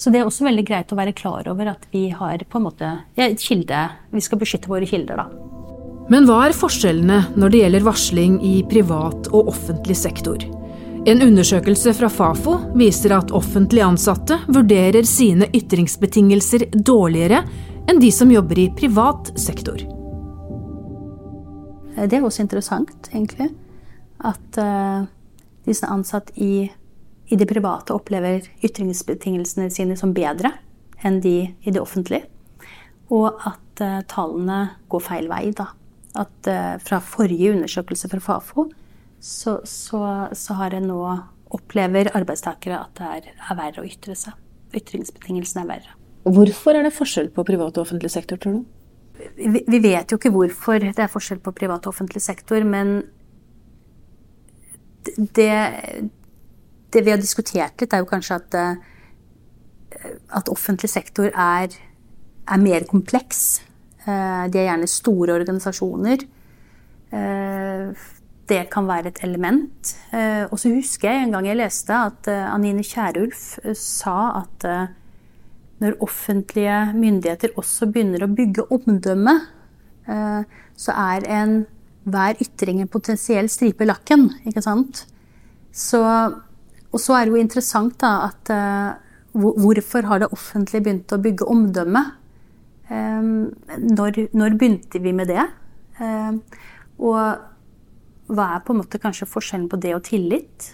Så 0.00 0.08
det 0.10 0.20
er 0.20 0.28
også 0.28 0.46
veldig 0.46 0.64
greit 0.64 0.92
å 0.92 0.96
være 0.96 1.12
klar 1.16 1.48
over 1.52 1.74
at 1.74 1.82
vi 1.92 2.08
har 2.16 2.40
på 2.48 2.56
en 2.56 2.64
måte 2.64 2.88
ja, 3.18 3.26
et 3.26 3.40
kilde 3.40 3.82
Vi 4.14 4.22
skal 4.24 4.40
beskytte 4.40 4.70
våre 4.72 4.88
kilder, 4.88 5.20
da. 5.20 5.50
Men 6.10 6.24
hva 6.26 6.40
er 6.46 6.56
forskjellene 6.56 7.36
når 7.38 7.52
det 7.52 7.60
gjelder 7.60 7.84
varsling 7.86 8.38
i 8.42 8.54
privat 8.66 9.28
og 9.30 9.52
offentlig 9.52 9.94
sektor? 10.00 10.42
En 11.08 11.22
undersøkelse 11.24 11.94
fra 11.96 12.08
Fafo 12.12 12.56
viser 12.76 13.14
at 13.16 13.30
offentlig 13.36 13.84
ansatte 13.84 14.40
vurderer 14.48 15.06
sine 15.08 15.46
ytringsbetingelser 15.56 16.66
dårligere 16.74 17.44
enn 17.88 18.00
de 18.02 18.10
som 18.12 18.32
jobber 18.32 18.58
i 18.60 18.66
privat 18.76 19.30
sektor. 19.40 19.80
Det 22.00 22.16
er 22.16 22.24
også 22.24 22.44
interessant, 22.44 23.08
egentlig. 23.12 23.48
At 24.24 24.60
som 25.76 25.88
er 25.88 25.96
ansatt 25.98 26.30
i 26.36 26.70
i 27.30 27.38
det 27.38 27.46
private 27.46 27.94
opplever 27.94 28.46
ytringsbetingelsene 28.66 29.70
sine 29.70 29.96
som 29.98 30.14
bedre 30.14 30.52
enn 31.06 31.20
de 31.22 31.34
i 31.46 31.72
det 31.72 31.80
offentlige. 31.80 32.26
Og 33.14 33.38
at 33.46 33.82
uh, 33.82 34.00
tallene 34.10 34.60
går 34.90 35.04
feil 35.04 35.30
vei. 35.30 35.44
Da. 35.56 35.70
At 36.18 36.50
uh, 36.50 36.74
fra 36.82 37.00
forrige 37.02 37.52
undersøkelse 37.54 38.10
fra 38.10 38.22
Fafo 38.24 38.66
så, 39.20 39.60
så, 39.68 40.02
så 40.34 40.58
har 40.58 40.74
en 40.74 40.90
nå 40.90 41.00
opplever 41.54 42.10
arbeidstakere 42.18 42.78
at 42.78 42.98
det 42.98 43.12
er, 43.14 43.30
er, 43.38 43.56
verre 43.58 43.82
å 43.82 43.86
ytre 43.86 44.16
seg. 44.18 44.34
Ytringsbetingelsene 44.76 45.64
er 45.64 45.70
verre. 45.70 45.96
Hvorfor 46.30 46.76
er 46.76 46.84
det 46.86 46.94
forskjell 46.94 47.30
på 47.34 47.46
privat 47.46 47.78
og 47.78 47.86
offentlig 47.86 48.10
sektor, 48.12 48.38
tror 48.42 48.60
du? 48.60 48.66
Vi, 49.36 49.62
vi 49.68 49.80
vet 49.82 50.10
jo 50.10 50.18
ikke 50.18 50.32
hvorfor 50.32 50.82
det 50.82 50.98
er 50.98 51.10
forskjell 51.12 51.40
på 51.44 51.52
privat 51.56 51.84
og 51.86 51.94
offentlig 51.94 52.22
sektor, 52.24 52.64
men 52.64 53.02
det, 55.04 55.52
det 56.92 57.02
vi 57.04 57.12
har 57.12 57.20
diskutert 57.20 57.80
litt, 57.80 57.92
er 57.92 58.02
jo 58.02 58.10
kanskje 58.10 58.38
at, 58.40 58.56
eh, 58.58 60.14
at 60.36 60.52
offentlig 60.52 60.90
sektor 60.92 61.30
er, 61.30 61.74
er, 62.46 62.62
mer 62.62 62.86
kompleks. 62.90 63.62
Eh, 64.04 64.46
de 64.50 64.60
er 64.60 64.70
gjerne 64.70 64.90
store 64.90 65.36
organisasjoner. 65.38 66.24
Eh, 67.10 68.08
det 68.50 68.64
kan 68.72 68.88
være 68.88 69.12
et 69.12 69.20
element. 69.22 69.92
Og 70.50 70.56
så 70.58 70.72
husker 70.74 71.06
jeg 71.06 71.22
en 71.22 71.36
gang 71.36 71.46
jeg 71.46 71.58
leste 71.60 71.94
at 71.94 72.26
Anine 72.26 72.82
Kierulf 72.82 73.60
sa 73.78 74.14
at 74.40 74.66
når 75.78 76.00
offentlige 76.02 76.80
myndigheter 76.96 77.54
også 77.62 77.86
begynner 77.94 78.24
å 78.26 78.32
bygge 78.34 78.64
omdømme, 78.74 79.36
så 80.74 80.96
er 80.98 81.28
en 81.30 81.54
hver 82.08 82.38
ytring 82.40 82.80
en 82.80 82.90
potensiell 82.90 83.50
stripe 83.52 83.84
lakken. 83.84 84.28
Ikke 84.48 84.62
sant? 84.64 85.04
Så 85.72 86.00
og 86.90 86.98
så 86.98 87.16
er 87.16 87.26
det 87.26 87.34
jo 87.34 87.42
interessant 87.44 87.94
da 88.02 88.14
at 88.26 88.50
uh, 88.50 88.98
hvorfor 89.32 90.08
har 90.10 90.22
det 90.22 90.32
offentlige 90.34 90.82
begynt 90.86 91.14
å 91.14 91.20
bygge 91.22 91.46
omdømme? 91.50 92.02
Um, 92.90 93.52
når, 93.78 94.24
når, 94.34 94.56
begynte 94.58 94.98
vi 95.02 95.12
med 95.14 95.30
det? 95.30 95.44
Um, 96.00 96.40
og 96.98 98.34
hva 98.34 98.48
er 98.56 98.64
på 98.66 98.74
en 98.74 98.80
måte 98.80 98.98
kanskje 99.02 99.30
forskjellen 99.30 99.68
på 99.70 99.78
det 99.82 99.94
og 99.94 100.02
tillit? 100.08 100.72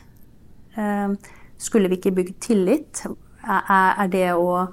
Um, 0.77 1.19
skulle 1.61 1.93
vi 1.93 2.01
ikke 2.01 2.15
bygge 2.17 2.39
tillit? 2.41 3.05
Er 3.45 4.09
det 4.13 4.31
å 4.37 4.65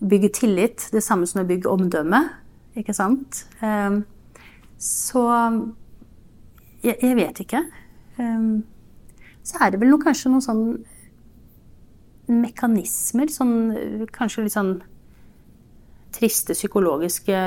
bygge 0.00 0.30
tillit 0.38 0.86
det 0.94 1.02
samme 1.04 1.26
som 1.26 1.42
å 1.42 1.48
bygge 1.48 1.70
omdømme? 1.70 2.22
Ikke 2.78 2.94
sant? 2.96 3.44
Eh, 3.60 3.98
så 4.80 5.24
jeg, 6.80 6.96
jeg 6.96 7.16
vet 7.18 7.42
ikke. 7.44 7.60
Så 9.44 9.60
er 9.60 9.72
det 9.72 9.80
vel 9.80 9.92
noe, 9.92 10.00
kanskje 10.02 10.32
noen 10.32 10.44
sånn 10.44 10.64
mekanismer, 12.30 13.30
sånn 13.32 14.06
kanskje 14.14 14.46
litt 14.46 14.54
sånn 14.54 14.76
triste 16.14 16.54
psykologiske 16.56 17.40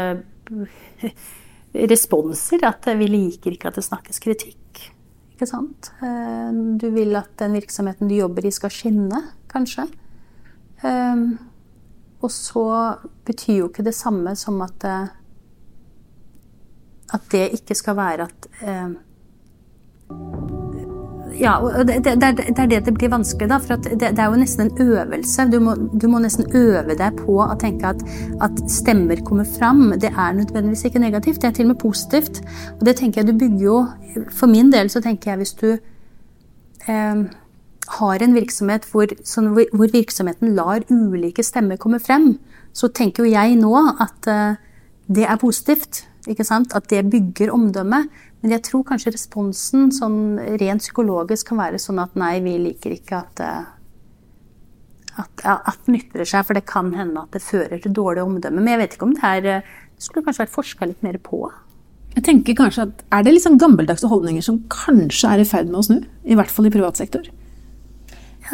responser. 1.94 2.66
At 2.68 2.90
vi 3.00 3.10
liker 3.10 3.56
ikke 3.56 3.72
at 3.72 3.80
det 3.80 3.86
snakkes 3.88 4.22
kritikk. 4.24 4.60
Ikke 5.34 5.50
sant? 5.50 5.92
Eh, 6.06 6.52
du 6.80 6.88
vil 6.94 7.16
at 7.18 7.34
den 7.42 7.58
virksomheten 7.58 8.12
du 8.12 8.16
jobber 8.20 8.46
i 8.46 8.54
skal 8.54 8.74
skinne, 8.74 9.20
kanskje. 9.52 9.88
Eh, 10.86 11.26
og 12.24 12.32
så 12.32 12.68
betyr 13.28 13.64
jo 13.64 13.72
ikke 13.72 13.86
det 13.88 13.96
samme 13.98 14.36
som 14.40 14.62
at 14.64 14.86
eh, 14.88 15.14
at 17.14 17.32
det 17.32 17.50
ikke 17.60 17.78
skal 17.78 17.98
være 18.00 18.28
at 18.28 18.48
ja, 21.40 21.54
og 21.58 21.88
det, 21.88 22.04
det, 22.06 22.14
det, 22.22 22.60
er 22.60 22.68
det 22.70 22.80
det 22.86 22.94
blir 22.94 23.12
vanskelig, 23.12 23.50
da. 23.50 23.58
For 23.62 23.82
det, 23.82 24.12
er 24.12 24.30
jo 24.30 24.40
nesten 24.40 24.68
en 24.68 24.82
øvelse. 24.86 25.46
Du 25.52 25.60
må, 25.64 25.76
du 25.76 26.08
må 26.12 26.22
nesten 26.22 26.50
øve 26.56 26.96
deg 27.00 27.18
på 27.18 27.38
å 27.42 27.56
tenke 27.60 27.90
at, 27.90 28.04
at, 28.44 28.62
stemmer 28.72 29.24
kommer 29.26 29.48
fram. 29.50 29.96
Det 30.02 30.12
er 30.12 30.36
nødvendigvis 30.38 30.86
ikke 30.90 31.02
negativt, 31.02 31.42
det 31.42 31.50
er 31.50 31.56
til 31.58 31.68
og 31.68 31.74
med 31.74 31.82
positivt. 31.82 32.42
Og 32.78 32.86
det 32.86 32.98
tenker 33.00 33.22
jeg 33.22 33.32
du 33.32 33.40
bygger 33.40 33.66
jo 33.66 33.80
For 34.34 34.52
min 34.52 34.70
del 34.72 34.92
så 34.94 35.02
tenker 35.02 35.32
jeg 35.32 35.42
hvis 35.42 35.56
du 35.58 35.70
eh, 35.74 37.24
har 37.98 38.24
en 38.24 38.36
virksomhet 38.38 38.86
hvor, 38.92 39.10
sånn, 39.26 39.54
hvor, 39.56 39.90
virksomheten 39.94 40.54
lar 40.54 40.86
ulike 40.92 41.44
stemmer 41.44 41.82
komme 41.82 42.00
frem, 42.00 42.36
så 42.74 42.92
tenker 42.94 43.26
jo 43.26 43.34
jeg 43.34 43.58
nå 43.58 43.74
at 44.06 44.30
eh, 44.30 44.60
det 45.10 45.26
er 45.26 45.42
positivt. 45.42 46.06
Ikke 46.30 46.46
sant? 46.48 46.74
At 46.76 46.88
det 46.92 47.04
bygger 47.12 47.52
omdømme. 47.54 48.04
Men 48.44 48.56
jeg 48.56 48.64
tror 48.68 48.86
kanskje 48.88 49.14
responsen 49.16 49.92
sånn 49.96 50.40
rent 50.60 50.84
psykologisk 50.84 51.52
kan 51.52 51.62
være 51.62 51.82
sånn 51.82 52.02
at 52.04 52.16
nei, 52.20 52.38
vi 52.44 52.58
liker 52.70 52.96
ikke 52.96 53.20
at 53.24 53.44
eh, 53.44 53.64
at, 55.14 55.44
at 55.46 55.92
ytrer 55.94 56.26
seg, 56.26 56.46
for 56.48 56.58
det 56.58 56.66
kan 56.70 56.90
hende 56.98 57.22
at 57.22 57.36
det 57.36 57.44
fører 57.46 57.82
til 57.82 57.94
dårlig 57.94 58.24
omdømme. 58.24 58.62
Men 58.62 58.74
jeg 58.74 58.82
vet 58.82 58.96
ikke 58.96 59.08
om 59.10 59.14
det 59.18 59.30
er 59.30 59.50
eh, 59.60 59.70
Det 59.94 60.08
skulle 60.08 60.26
kanskje 60.26 60.44
vært 60.44 60.56
forska 60.56 60.90
litt 60.90 61.06
mer 61.06 61.20
på. 61.22 61.46
Jeg 62.16 62.26
tenker 62.26 62.58
kanskje 62.58 62.88
at 62.88 63.04
Er 63.14 63.24
det 63.26 63.36
liksom 63.36 63.60
gammeldagse 63.62 64.10
holdninger 64.10 64.44
som 64.46 64.64
kanskje 64.74 65.30
er 65.30 65.44
i 65.44 65.48
ferd 65.48 65.70
med 65.70 65.80
å 65.80 65.86
snu? 65.86 66.02
I 66.26 66.38
hvert 66.38 66.52
fall 66.52 66.68
i 66.68 66.74
privat 66.74 67.00
sektor? 67.00 67.30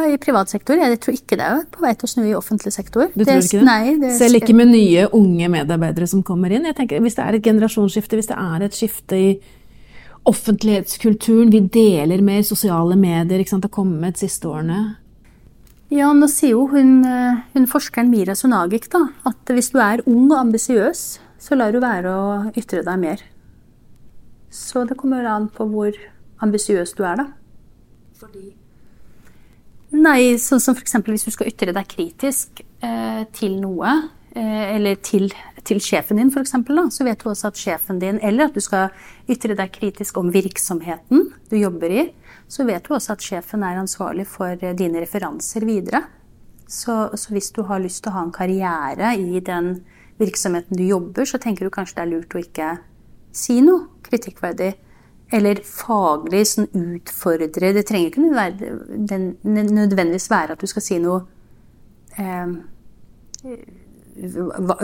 I 0.07 0.17
privat 0.21 0.49
sektor. 0.51 0.79
Jeg 0.79 0.99
tror 1.03 1.15
ikke 1.17 1.38
det 1.39 1.45
er 1.45 1.63
på 1.71 1.83
vei 1.83 1.91
til 1.97 2.07
å 2.07 2.12
snu 2.13 2.23
i 2.23 2.35
offentlig 2.38 2.71
sektor. 2.75 3.09
Du 3.13 3.23
tror 3.25 3.41
ikke 3.43 3.59
det? 3.59 3.65
Nei, 3.67 3.95
det 3.99 4.15
Selv 4.17 4.39
ikke 4.39 4.55
med 4.55 4.71
nye, 4.71 5.07
unge 5.15 5.49
medarbeidere 5.51 6.07
som 6.07 6.23
kommer 6.23 6.53
inn? 6.55 6.67
Jeg 6.69 6.77
tenker 6.77 7.03
Hvis 7.03 7.17
det 7.19 7.25
er 7.25 7.38
et 7.38 7.47
generasjonsskifte, 7.49 8.19
hvis 8.19 8.31
det 8.31 8.38
er 8.39 8.65
et 8.65 8.77
skifte 8.77 9.19
i 9.19 9.29
offentlighetskulturen. 10.29 11.51
Vi 11.51 11.62
deler 11.73 12.21
mer 12.21 12.41
sosiale 12.43 12.95
medier. 12.99 13.39
ikke 13.39 13.49
sant, 13.49 13.63
Det 13.63 13.71
har 13.71 13.83
kommet 13.83 14.15
de 14.15 14.27
siste 14.27 14.47
årene. 14.47 14.97
Ja, 15.89 16.12
nå 16.13 16.27
sier 16.29 16.51
jo 16.51 16.67
hun, 16.67 17.03
eh, 17.03 17.41
hun 17.53 17.65
forskeren 17.65 18.09
Mira 18.09 18.35
Sonagik 18.35 18.89
da, 18.89 19.09
at 19.25 19.43
hvis 19.45 19.71
du 19.71 19.79
er 19.79 20.03
ung 20.05 20.31
og 20.31 20.38
ambisiøs, 20.38 21.19
så 21.39 21.57
lar 21.57 21.71
du 21.71 21.79
være 21.79 22.05
å 22.05 22.53
ytre 22.55 22.83
deg 22.85 22.99
mer. 22.99 23.17
Så 24.51 24.88
det 24.88 24.97
kommer 24.97 25.25
an 25.25 25.49
på 25.49 25.65
hvor 25.65 25.91
ambisiøs 26.41 26.93
du 26.95 27.03
er, 27.03 27.15
da. 27.15 27.25
Fordi 28.19 28.53
Nei, 29.95 30.38
sånn 30.38 30.62
som 30.62 30.78
f.eks. 30.78 30.99
hvis 31.08 31.28
du 31.28 31.34
skal 31.34 31.49
ytre 31.49 31.73
deg 31.73 31.88
kritisk 31.89 32.62
eh, 32.86 33.23
til 33.34 33.58
noe, 33.62 33.95
eh, 34.38 34.75
eller 34.75 34.99
til 35.02 35.32
til 35.69 35.80
sjefen 35.84 36.19
din, 36.19 36.32
f.eks., 36.34 36.56
så 36.95 37.06
vet 37.06 37.21
du 37.21 37.30
også 37.30 37.49
at 37.52 37.60
sjefen 37.60 37.99
din, 38.02 38.19
eller 38.25 38.49
at 38.49 38.56
du 38.56 38.62
skal 38.63 38.89
ytre 39.30 39.58
deg 39.58 39.71
kritisk 39.75 40.17
om 40.21 40.32
virksomheten 40.34 41.30
du 41.52 41.58
jobber 41.60 41.93
i, 41.93 42.06
så 42.49 42.65
vet 42.67 42.86
du 42.86 42.95
også 42.95 43.15
at 43.15 43.25
sjefen 43.25 43.63
er 43.65 43.82
ansvarlig 43.82 44.28
for 44.30 44.56
eh, 44.56 44.75
dine 44.78 45.04
referanser 45.04 45.65
videre. 45.67 46.04
Så, 46.69 47.10
så, 47.17 47.34
hvis 47.34 47.52
du 47.54 47.63
har 47.65 47.82
lyst 47.82 48.04
til 48.04 48.12
å 48.12 48.17
ha 48.17 48.25
en 48.28 48.34
karriere 48.34 49.15
i 49.17 49.41
den 49.41 49.80
virksomheten 50.21 50.78
du 50.78 50.86
jobber, 50.86 51.25
så 51.25 51.39
tenker 51.41 51.65
du 51.65 51.73
kanskje 51.73 51.97
det 51.97 52.06
er 52.06 52.12
lurt 52.13 52.36
å 52.36 52.43
ikke 52.43 52.73
si 53.34 53.60
noe 53.65 53.88
kritikkverdig. 54.06 54.75
Eller 55.31 55.59
faglig 55.61 56.41
sånn 56.49 56.71
utfordre 56.73 57.73
Det 57.75 57.83
trenger 57.85 58.09
ikke 58.09 58.23
nødvendigvis 59.45 60.29
være 60.31 60.55
at 60.55 60.63
du 60.63 60.69
skal 60.71 60.81
si 60.81 60.97
noe 61.03 61.19
eh, 62.17 62.47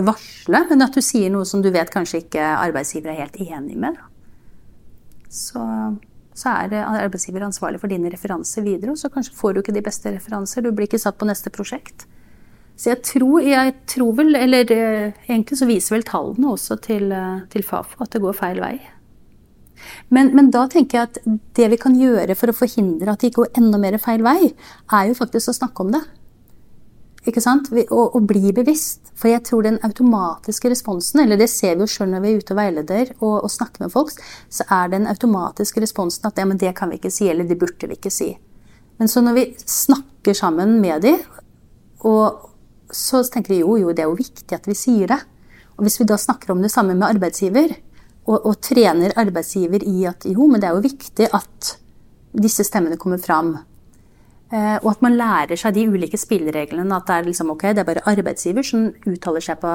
varsle, 0.05 0.61
men 0.69 0.85
at 0.85 0.95
du 0.95 1.01
sier 1.03 1.33
noe 1.33 1.45
som 1.49 1.63
du 1.65 1.71
vet 1.73 1.91
kanskje 1.91 2.21
ikke 2.23 2.43
arbeidsgiver 2.61 3.11
er 3.11 3.23
helt 3.25 3.39
enig 3.41 3.77
med. 3.81 3.97
Så, 5.27 5.61
så 6.37 6.53
er 6.53 6.77
arbeidsgiver 6.85 7.43
ansvarlig 7.47 7.81
for 7.81 7.91
dine 7.91 8.11
referanser 8.13 8.63
videre, 8.63 8.93
og 8.93 9.01
så 9.01 9.11
kanskje 9.11 9.35
får 9.35 9.53
du 9.53 9.63
ikke 9.63 9.75
de 9.75 9.83
beste 9.85 10.13
referanser. 10.13 10.63
Du 10.63 10.71
blir 10.71 10.87
ikke 10.87 11.01
satt 11.01 11.17
på 11.19 11.27
neste 11.27 11.51
prosjekt. 11.51 12.07
Så 12.75 12.91
jeg 12.91 13.01
tror, 13.07 13.39
jeg 13.39 13.73
tror 13.87 14.15
vel, 14.17 14.35
eller 14.35 14.71
eh, 14.75 15.13
egentlig 15.29 15.57
så 15.59 15.67
viser 15.67 15.95
vel 15.95 16.07
tallene 16.07 16.51
også 16.51 16.75
til, 16.83 17.07
eh, 17.15 17.45
til 17.51 17.63
Fafo 17.63 18.03
at 18.03 18.11
det 18.11 18.23
går 18.23 18.35
feil 18.35 18.59
vei. 18.59 18.75
Men, 20.13 20.31
men, 20.35 20.51
da 20.53 20.65
tenker 20.71 20.99
jeg 20.99 21.09
at 21.09 21.17
det 21.57 21.69
vi 21.73 21.79
kan 21.81 21.95
gjøre 21.99 22.35
for 22.37 22.51
å 22.51 22.57
forhindre 22.57 23.13
at 23.13 23.23
det 23.25 23.33
går 23.35 23.53
enda 23.59 23.79
mer 23.81 23.97
feil 24.01 24.23
vei, 24.25 24.53
er 24.93 25.09
jo 25.09 25.17
faktisk 25.17 25.51
å 25.51 25.57
snakke 25.59 25.85
om 25.85 25.91
det. 25.95 26.03
Ikke 27.25 27.41
sant? 27.41 27.71
Og, 27.73 28.03
og, 28.05 28.21
bli 28.29 28.53
bevisst. 28.53 29.09
For 29.17 29.31
jeg 29.31 29.45
tror 29.47 29.63
den 29.65 29.79
automatiske 29.85 30.69
responsen, 30.69 31.23
eller 31.23 31.39
det 31.39 31.47
ser 31.49 31.77
vi 31.77 31.85
jo 31.85 31.89
sjøl 31.89 32.11
når 32.11 32.23
vi 32.23 32.31
er 32.31 32.41
ute 32.41 32.53
og 32.53 32.59
veileder 32.59 33.13
og, 33.15 33.37
og, 33.39 33.51
snakker 33.51 33.85
med 33.85 33.93
folk, 33.93 34.19
så 34.51 34.67
er 34.69 34.91
den 34.93 35.07
automatiske 35.09 35.81
responsen 35.81 36.27
at 36.29 36.41
ja, 36.41 36.45
men 36.45 36.59
det 36.61 36.75
kan 36.77 36.91
vi 36.91 36.99
ikke 36.99 37.13
si, 37.13 37.29
eller 37.31 37.47
det 37.49 37.57
burde 37.61 37.89
vi 37.89 37.97
ikke 37.97 38.13
si. 38.13 38.33
Men 38.99 39.09
så 39.11 39.23
når 39.23 39.39
vi 39.39 39.45
snakker 39.59 40.37
sammen 40.37 40.77
med 40.83 41.07
dem, 41.07 41.23
og 42.05 42.51
så 42.93 43.23
tenker 43.31 43.55
de 43.55 43.63
jo, 43.63 43.79
jo, 43.79 43.95
det 43.95 44.03
er 44.03 44.11
jo 44.11 44.19
viktig 44.19 44.55
at 44.55 44.67
vi 44.69 44.77
sier 44.77 45.09
det. 45.09 45.21
Og 45.75 45.87
hvis 45.87 45.97
vi 45.99 46.07
da 46.07 46.17
snakker 46.19 46.53
om 46.53 46.61
det 46.63 46.71
samme 46.71 46.93
med 46.95 47.07
arbeidsgiver, 47.07 47.73
og, 48.25 48.37
og 48.41 48.59
trener 48.63 49.13
arbeidsgiver 49.21 49.85
i 49.85 50.05
at 50.09 50.25
jo, 50.29 50.47
men 50.49 50.61
det 50.61 50.69
er 50.69 50.77
jo 50.77 50.85
viktig 50.85 51.29
at 51.33 51.75
disse 52.35 52.65
stemmene 52.67 52.97
kommer 52.99 53.21
fram. 53.21 53.53
Eh, 54.53 54.77
og 54.81 54.89
at 54.93 55.03
man 55.05 55.17
lærer 55.17 55.57
seg 55.59 55.75
de 55.75 55.85
ulike 55.89 56.19
spillereglene. 56.19 56.89
At 56.95 57.07
det 57.09 57.15
er, 57.15 57.29
liksom, 57.29 57.51
okay, 57.53 57.73
det 57.73 57.83
er 57.83 57.89
bare 57.89 58.05
arbeidsgiver 58.09 58.65
som 58.65 58.89
uttaler 59.09 59.43
seg 59.45 59.59
på 59.61 59.73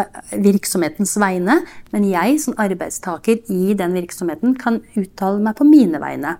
eh, 0.00 0.20
virksomhetens 0.44 1.16
vegne, 1.20 1.60
men 1.94 2.06
jeg 2.08 2.38
som 2.44 2.56
arbeidstaker 2.60 3.42
i 3.52 3.74
den 3.78 3.96
virksomheten 3.96 4.56
kan 4.60 4.82
uttale 4.96 5.42
meg 5.44 5.58
på 5.58 5.68
mine 5.68 6.00
vegne. 6.02 6.36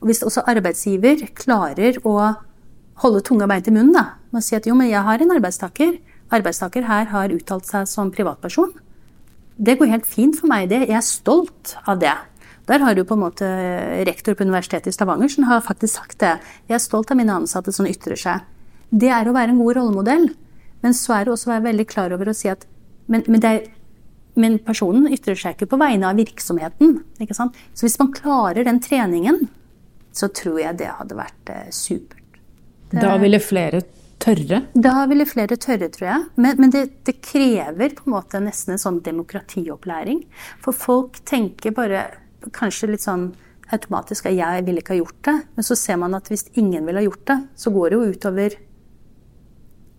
Og 0.00 0.10
hvis 0.10 0.24
også 0.24 0.44
arbeidsgiver 0.48 1.26
klarer 1.36 2.00
å 2.04 2.16
holde 3.00 3.24
tunga 3.24 3.48
beint 3.48 3.68
i 3.68 3.72
munnen 3.72 3.96
da, 3.96 4.06
og 4.30 4.44
si 4.44 4.56
at 4.56 4.68
jo, 4.68 4.76
men 4.76 4.90
jeg 4.90 5.04
har 5.04 5.22
en 5.22 5.32
arbeidstaker, 5.32 5.96
arbeidstaker 6.30 6.84
her 6.86 7.08
har 7.10 7.32
uttalt 7.34 7.68
seg 7.68 7.88
som 7.88 8.12
privatperson. 8.12 8.74
Det 9.60 9.76
går 9.76 9.90
helt 9.92 10.08
fint 10.08 10.38
for 10.38 10.48
meg, 10.48 10.70
det. 10.70 10.86
Jeg 10.88 10.96
er 10.96 11.04
stolt 11.04 11.74
av 11.84 12.00
det. 12.00 12.14
Der 12.70 12.84
har 12.84 12.94
du 12.94 13.02
på 13.04 13.16
en 13.16 13.24
måte 13.24 13.48
rektor 14.08 14.36
på 14.36 14.46
Universitetet 14.46 14.92
i 14.92 14.94
Stavanger 14.94 15.28
som 15.32 15.44
har 15.48 15.64
faktisk 15.64 15.98
sagt 15.98 16.20
det. 16.22 16.36
Jeg 16.70 16.78
er 16.78 16.82
stolt 16.82 17.10
av 17.12 17.18
mine 17.18 17.34
ansatte 17.42 17.74
som 17.74 17.88
ytrer 17.88 18.16
seg. 18.20 18.46
Det 18.90 19.10
er 19.12 19.28
å 19.28 19.34
være 19.34 19.52
en 19.52 19.60
god 19.60 19.76
rollemodell. 19.76 20.30
Men 20.80 20.96
så 20.96 21.18
er 21.18 21.26
det 21.26 21.34
også 21.34 21.50
å 21.50 21.54
være 21.56 21.66
veldig 21.68 21.86
klar 21.90 22.14
over 22.16 22.30
å 22.30 22.36
si 22.36 22.48
at 22.48 22.64
men, 23.10 23.24
men, 23.26 23.42
er, 23.44 23.66
men 24.38 24.58
personen 24.64 25.10
ytrer 25.12 25.36
seg 25.36 25.56
ikke 25.56 25.72
på 25.74 25.80
vegne 25.82 26.08
av 26.08 26.20
virksomheten. 26.20 27.00
ikke 27.20 27.36
sant? 27.36 27.58
Så 27.74 27.84
hvis 27.84 27.98
man 28.00 28.14
klarer 28.16 28.64
den 28.64 28.80
treningen, 28.80 29.42
så 30.16 30.30
tror 30.32 30.60
jeg 30.62 30.78
det 30.80 30.88
hadde 30.94 31.18
vært 31.18 31.52
eh, 31.52 31.68
supert. 31.74 32.38
Det, 32.90 33.02
da 33.02 33.16
ville 33.22 33.42
flere 33.42 33.82
tørre? 34.20 34.62
Da 34.74 35.04
ville 35.10 35.26
flere 35.28 35.58
tørre, 35.60 35.90
tror 35.92 36.08
jeg. 36.08 36.26
Men, 36.40 36.58
men 36.60 36.72
det, 36.74 36.84
det, 37.08 37.18
krever 37.24 37.94
på 37.96 38.06
en 38.06 38.14
måte 38.14 38.40
nesten 38.42 38.74
en 38.74 38.82
sånn 38.82 39.00
demokratiopplæring. 39.06 40.24
For 40.64 40.76
folk 40.76 41.22
tenker 41.28 41.74
bare 41.76 42.06
kanskje 42.56 42.92
litt 42.92 43.04
sånn 43.04 43.30
automatisk 43.70 44.26
at 44.26 44.36
jeg 44.36 44.64
ville 44.66 44.82
ikke 44.82 44.96
ha 44.96 45.00
gjort 45.02 45.20
det. 45.28 45.36
Men 45.56 45.66
så 45.66 45.78
ser 45.78 46.00
man 46.02 46.16
at 46.18 46.30
hvis 46.30 46.48
ingen 46.60 46.86
ville 46.86 47.02
ha 47.02 47.06
gjort 47.06 47.26
det, 47.30 47.38
så 47.54 47.72
går 47.74 47.90
det 47.90 47.98
jo 47.98 48.14
utover 48.14 48.56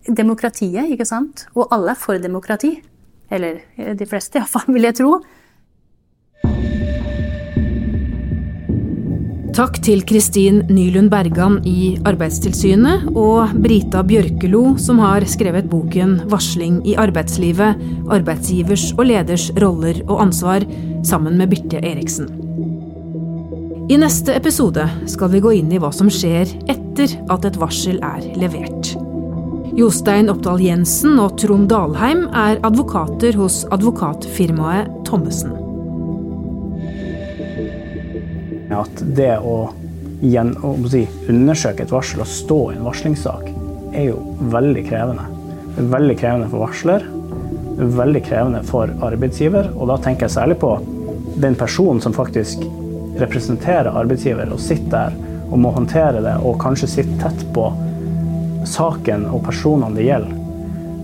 demokratiet, 0.08 0.90
ikke 0.92 1.06
sant? 1.06 1.46
Og 1.56 1.70
alle 1.74 1.94
er 1.94 2.02
for 2.02 2.22
demokrati. 2.22 2.76
Eller 3.32 3.62
de 3.96 4.10
fleste 4.10 4.42
iallfall, 4.42 4.74
vil 4.76 4.90
jeg 4.90 5.00
tro. 5.00 5.14
Takk 9.52 9.82
til 9.84 10.00
Kristin 10.08 10.62
Nylund 10.72 11.10
Bergan 11.12 11.58
i 11.68 11.98
Arbeidstilsynet 12.08 13.10
og 13.20 13.52
Brita 13.60 14.00
Bjørkelo, 14.08 14.78
som 14.80 15.02
har 15.04 15.26
skrevet 15.28 15.68
boken 15.68 16.22
'Varsling 16.32 16.78
i 16.88 16.96
arbeidslivet 16.96 17.76
arbeidsgivers 18.08 18.94
og 18.98 19.06
leders 19.10 19.50
roller 19.60 20.00
og 20.08 20.22
ansvar', 20.24 20.64
sammen 21.04 21.38
med 21.38 21.50
Birte 21.52 21.84
Eriksen. 21.84 22.32
I 23.90 23.98
neste 24.00 24.36
episode 24.36 24.88
skal 25.06 25.32
vi 25.34 25.44
gå 25.44 25.52
inn 25.60 25.72
i 25.72 25.80
hva 25.84 25.92
som 25.92 26.08
skjer 26.08 26.48
etter 26.72 27.12
at 27.30 27.46
et 27.46 27.60
varsel 27.60 28.00
er 28.00 28.24
levert. 28.40 28.96
Jostein 29.76 30.30
Oppdal 30.30 30.64
Jensen 30.64 31.20
og 31.20 31.36
Trond 31.38 31.68
Dalheim 31.68 32.30
er 32.32 32.60
advokater 32.64 33.36
hos 33.36 33.66
advokatfirmaet 33.72 34.88
Thommessen. 35.04 35.71
At 38.76 39.04
det 39.18 39.34
å, 39.38 39.56
gjen, 40.24 40.54
å 40.64 40.74
si, 40.92 41.04
undersøke 41.32 41.86
et 41.86 41.94
varsel 41.94 42.24
og 42.24 42.30
stå 42.30 42.60
i 42.72 42.78
en 42.78 42.88
varslingssak, 42.88 43.50
er 43.92 44.12
jo 44.12 44.22
veldig 44.54 44.86
krevende. 44.88 45.28
Det 45.76 45.84
er 45.84 45.92
veldig 45.92 46.18
krevende 46.20 46.52
for 46.52 46.66
varsler, 46.66 47.08
det 47.72 47.88
er 47.88 47.96
veldig 47.98 48.22
krevende 48.28 48.62
for 48.68 48.92
arbeidsgiver, 49.08 49.72
og 49.76 49.92
da 49.92 49.98
tenker 50.04 50.28
jeg 50.28 50.36
særlig 50.38 50.60
på 50.62 50.76
den 51.42 51.56
personen 51.60 52.02
som 52.04 52.16
faktisk 52.16 52.64
representerer 53.20 53.92
arbeidsgiver 53.92 54.52
og 54.54 54.62
sitter 54.62 54.92
der 54.92 55.18
og 55.52 55.60
må 55.60 55.72
håndtere 55.76 56.22
det, 56.24 56.38
og 56.48 56.60
kanskje 56.64 56.90
sitte 56.94 57.18
tett 57.20 57.42
på 57.56 57.66
saken 58.68 59.26
og 59.34 59.44
personene 59.48 59.98
det 59.98 60.06
gjelder. 60.08 60.38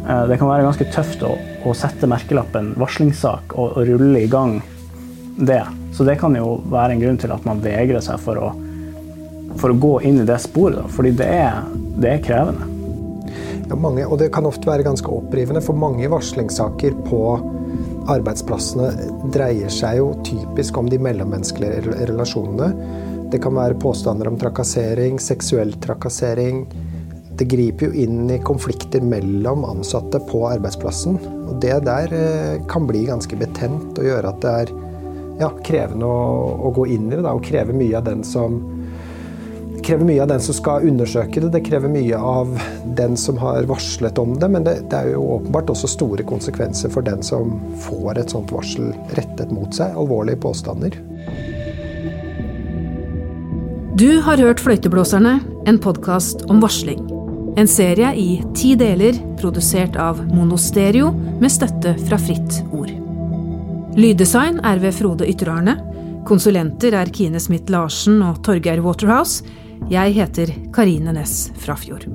Eh, 0.08 0.24
det 0.30 0.38
kan 0.40 0.52
være 0.52 0.68
ganske 0.68 0.88
tøft 0.94 1.26
å, 1.28 1.34
å 1.68 1.74
sette 1.76 2.08
merkelappen 2.10 2.72
varslingssak 2.80 3.58
og, 3.58 3.74
og, 3.74 3.82
rulle 3.90 4.24
i 4.24 4.32
gang 4.32 4.60
det. 5.36 5.64
Så 5.98 6.06
det 6.06 6.20
kan 6.22 6.36
jo 6.38 6.60
være 6.70 6.94
en 6.94 7.00
grunn 7.02 7.18
til 7.18 7.32
at 7.34 7.46
man 7.48 7.62
vegrer 7.64 8.04
seg 8.06 8.22
for 8.22 8.38
å, 8.38 8.52
for 9.58 9.74
å 9.74 9.78
gå 9.82 9.94
inn 10.06 10.20
i 10.22 10.28
det 10.30 10.38
sporet. 10.44 10.78
Da. 10.84 10.92
Fordi 10.94 11.14
det 11.18 11.30
er, 11.40 11.64
det 11.98 12.12
er 12.12 12.26
krevende. 12.28 12.68
Ja, 13.68 13.76
mange, 13.76 14.06
og 14.06 14.22
det 14.22 14.30
kan 14.36 14.46
ofte 14.46 14.70
være 14.70 14.86
ganske 14.86 15.10
opprivende, 15.12 15.64
for 15.66 15.76
mange 15.76 16.06
varslingssaker 16.14 16.94
på 17.08 17.22
arbeidsplassene 18.14 18.92
dreier 19.34 19.74
seg 19.74 19.98
jo 20.00 20.12
typisk 20.24 20.78
om 20.78 20.88
de 20.88 21.02
mellommenneskelige 21.02 21.98
relasjonene. 22.12 22.70
Det 23.34 23.42
kan 23.44 23.58
være 23.58 23.80
påstander 23.82 24.30
om 24.30 24.38
trakassering, 24.40 25.18
seksuell 25.20 25.74
trakassering. 25.84 26.62
Det 27.42 27.50
griper 27.50 27.90
jo 27.90 28.06
inn 28.06 28.30
i 28.32 28.38
konflikter 28.46 29.02
mellom 29.02 29.66
ansatte 29.68 30.22
på 30.30 30.46
arbeidsplassen. 30.48 31.18
Og 31.50 31.58
det 31.66 31.82
der 31.90 32.14
eh, 32.14 32.62
kan 32.70 32.86
bli 32.88 33.08
ganske 33.10 33.42
betent 33.42 33.98
og 33.98 34.08
gjøre 34.08 34.32
at 34.32 34.46
det 34.46 34.54
er 34.62 34.78
ja, 35.40 35.52
krevende 35.64 36.06
å, 36.06 36.18
å, 36.68 36.74
gå 36.76 36.88
inn 36.96 37.12
i 37.12 37.16
det. 37.16 37.26
Og 37.28 37.46
krever 37.46 37.78
mye 37.78 37.98
av 38.00 38.08
den 38.08 38.26
som 38.28 38.60
krever 39.88 40.04
mye 40.04 40.24
av 40.24 40.28
den 40.28 40.42
som 40.44 40.56
skal 40.58 40.88
undersøke 40.90 41.40
det, 41.40 41.52
det 41.54 41.62
krever 41.64 41.92
mye 41.92 42.18
av 42.20 42.50
den 42.98 43.14
som 43.20 43.38
har 43.40 43.64
varslet 43.70 44.18
om 44.20 44.34
det, 44.40 44.50
men 44.52 44.66
det, 44.66 44.74
det, 44.92 45.00
er 45.00 45.14
jo 45.14 45.22
åpenbart 45.38 45.70
også 45.72 45.88
store 45.94 46.26
konsekvenser 46.28 46.92
for 46.92 47.06
den 47.06 47.24
som 47.24 47.54
får 47.86 48.20
et 48.20 48.34
sånt 48.34 48.52
varsel 48.52 48.90
rettet 49.16 49.54
mot 49.54 49.72
seg. 49.78 49.96
Alvorlige 49.96 50.42
påstander. 50.44 50.98
Du 53.98 54.20
har 54.22 54.38
hørt 54.44 54.60
Fløyteblåserne, 54.62 55.40
en 55.66 55.80
podkast 55.82 56.44
om 56.52 56.60
varsling. 56.62 57.00
En 57.58 57.70
serie 57.72 58.12
i 58.14 58.30
ti 58.58 58.76
deler, 58.78 59.18
produsert 59.40 59.98
av 59.98 60.20
Monostereo 60.30 61.10
med 61.40 61.50
støtte 61.54 61.96
fra 62.04 62.22
Fritt 62.22 62.62
Ord. 62.70 62.97
Lyddesign 63.98 64.60
er 64.62 64.78
ved 64.78 64.94
Frode 64.94 65.26
Ytterarne. 65.26 65.74
Konsulenter 66.30 66.94
er 67.00 67.10
Kine 67.10 67.42
Smith 67.42 67.72
Larsen 67.74 68.22
og 68.22 68.44
Torgeir 68.46 68.84
Waterhouse. 68.86 69.42
Jeg 69.90 70.14
heter 70.20 70.54
Karine 70.70 71.18
Næss 71.18 71.48
Frafjord. 71.58 72.06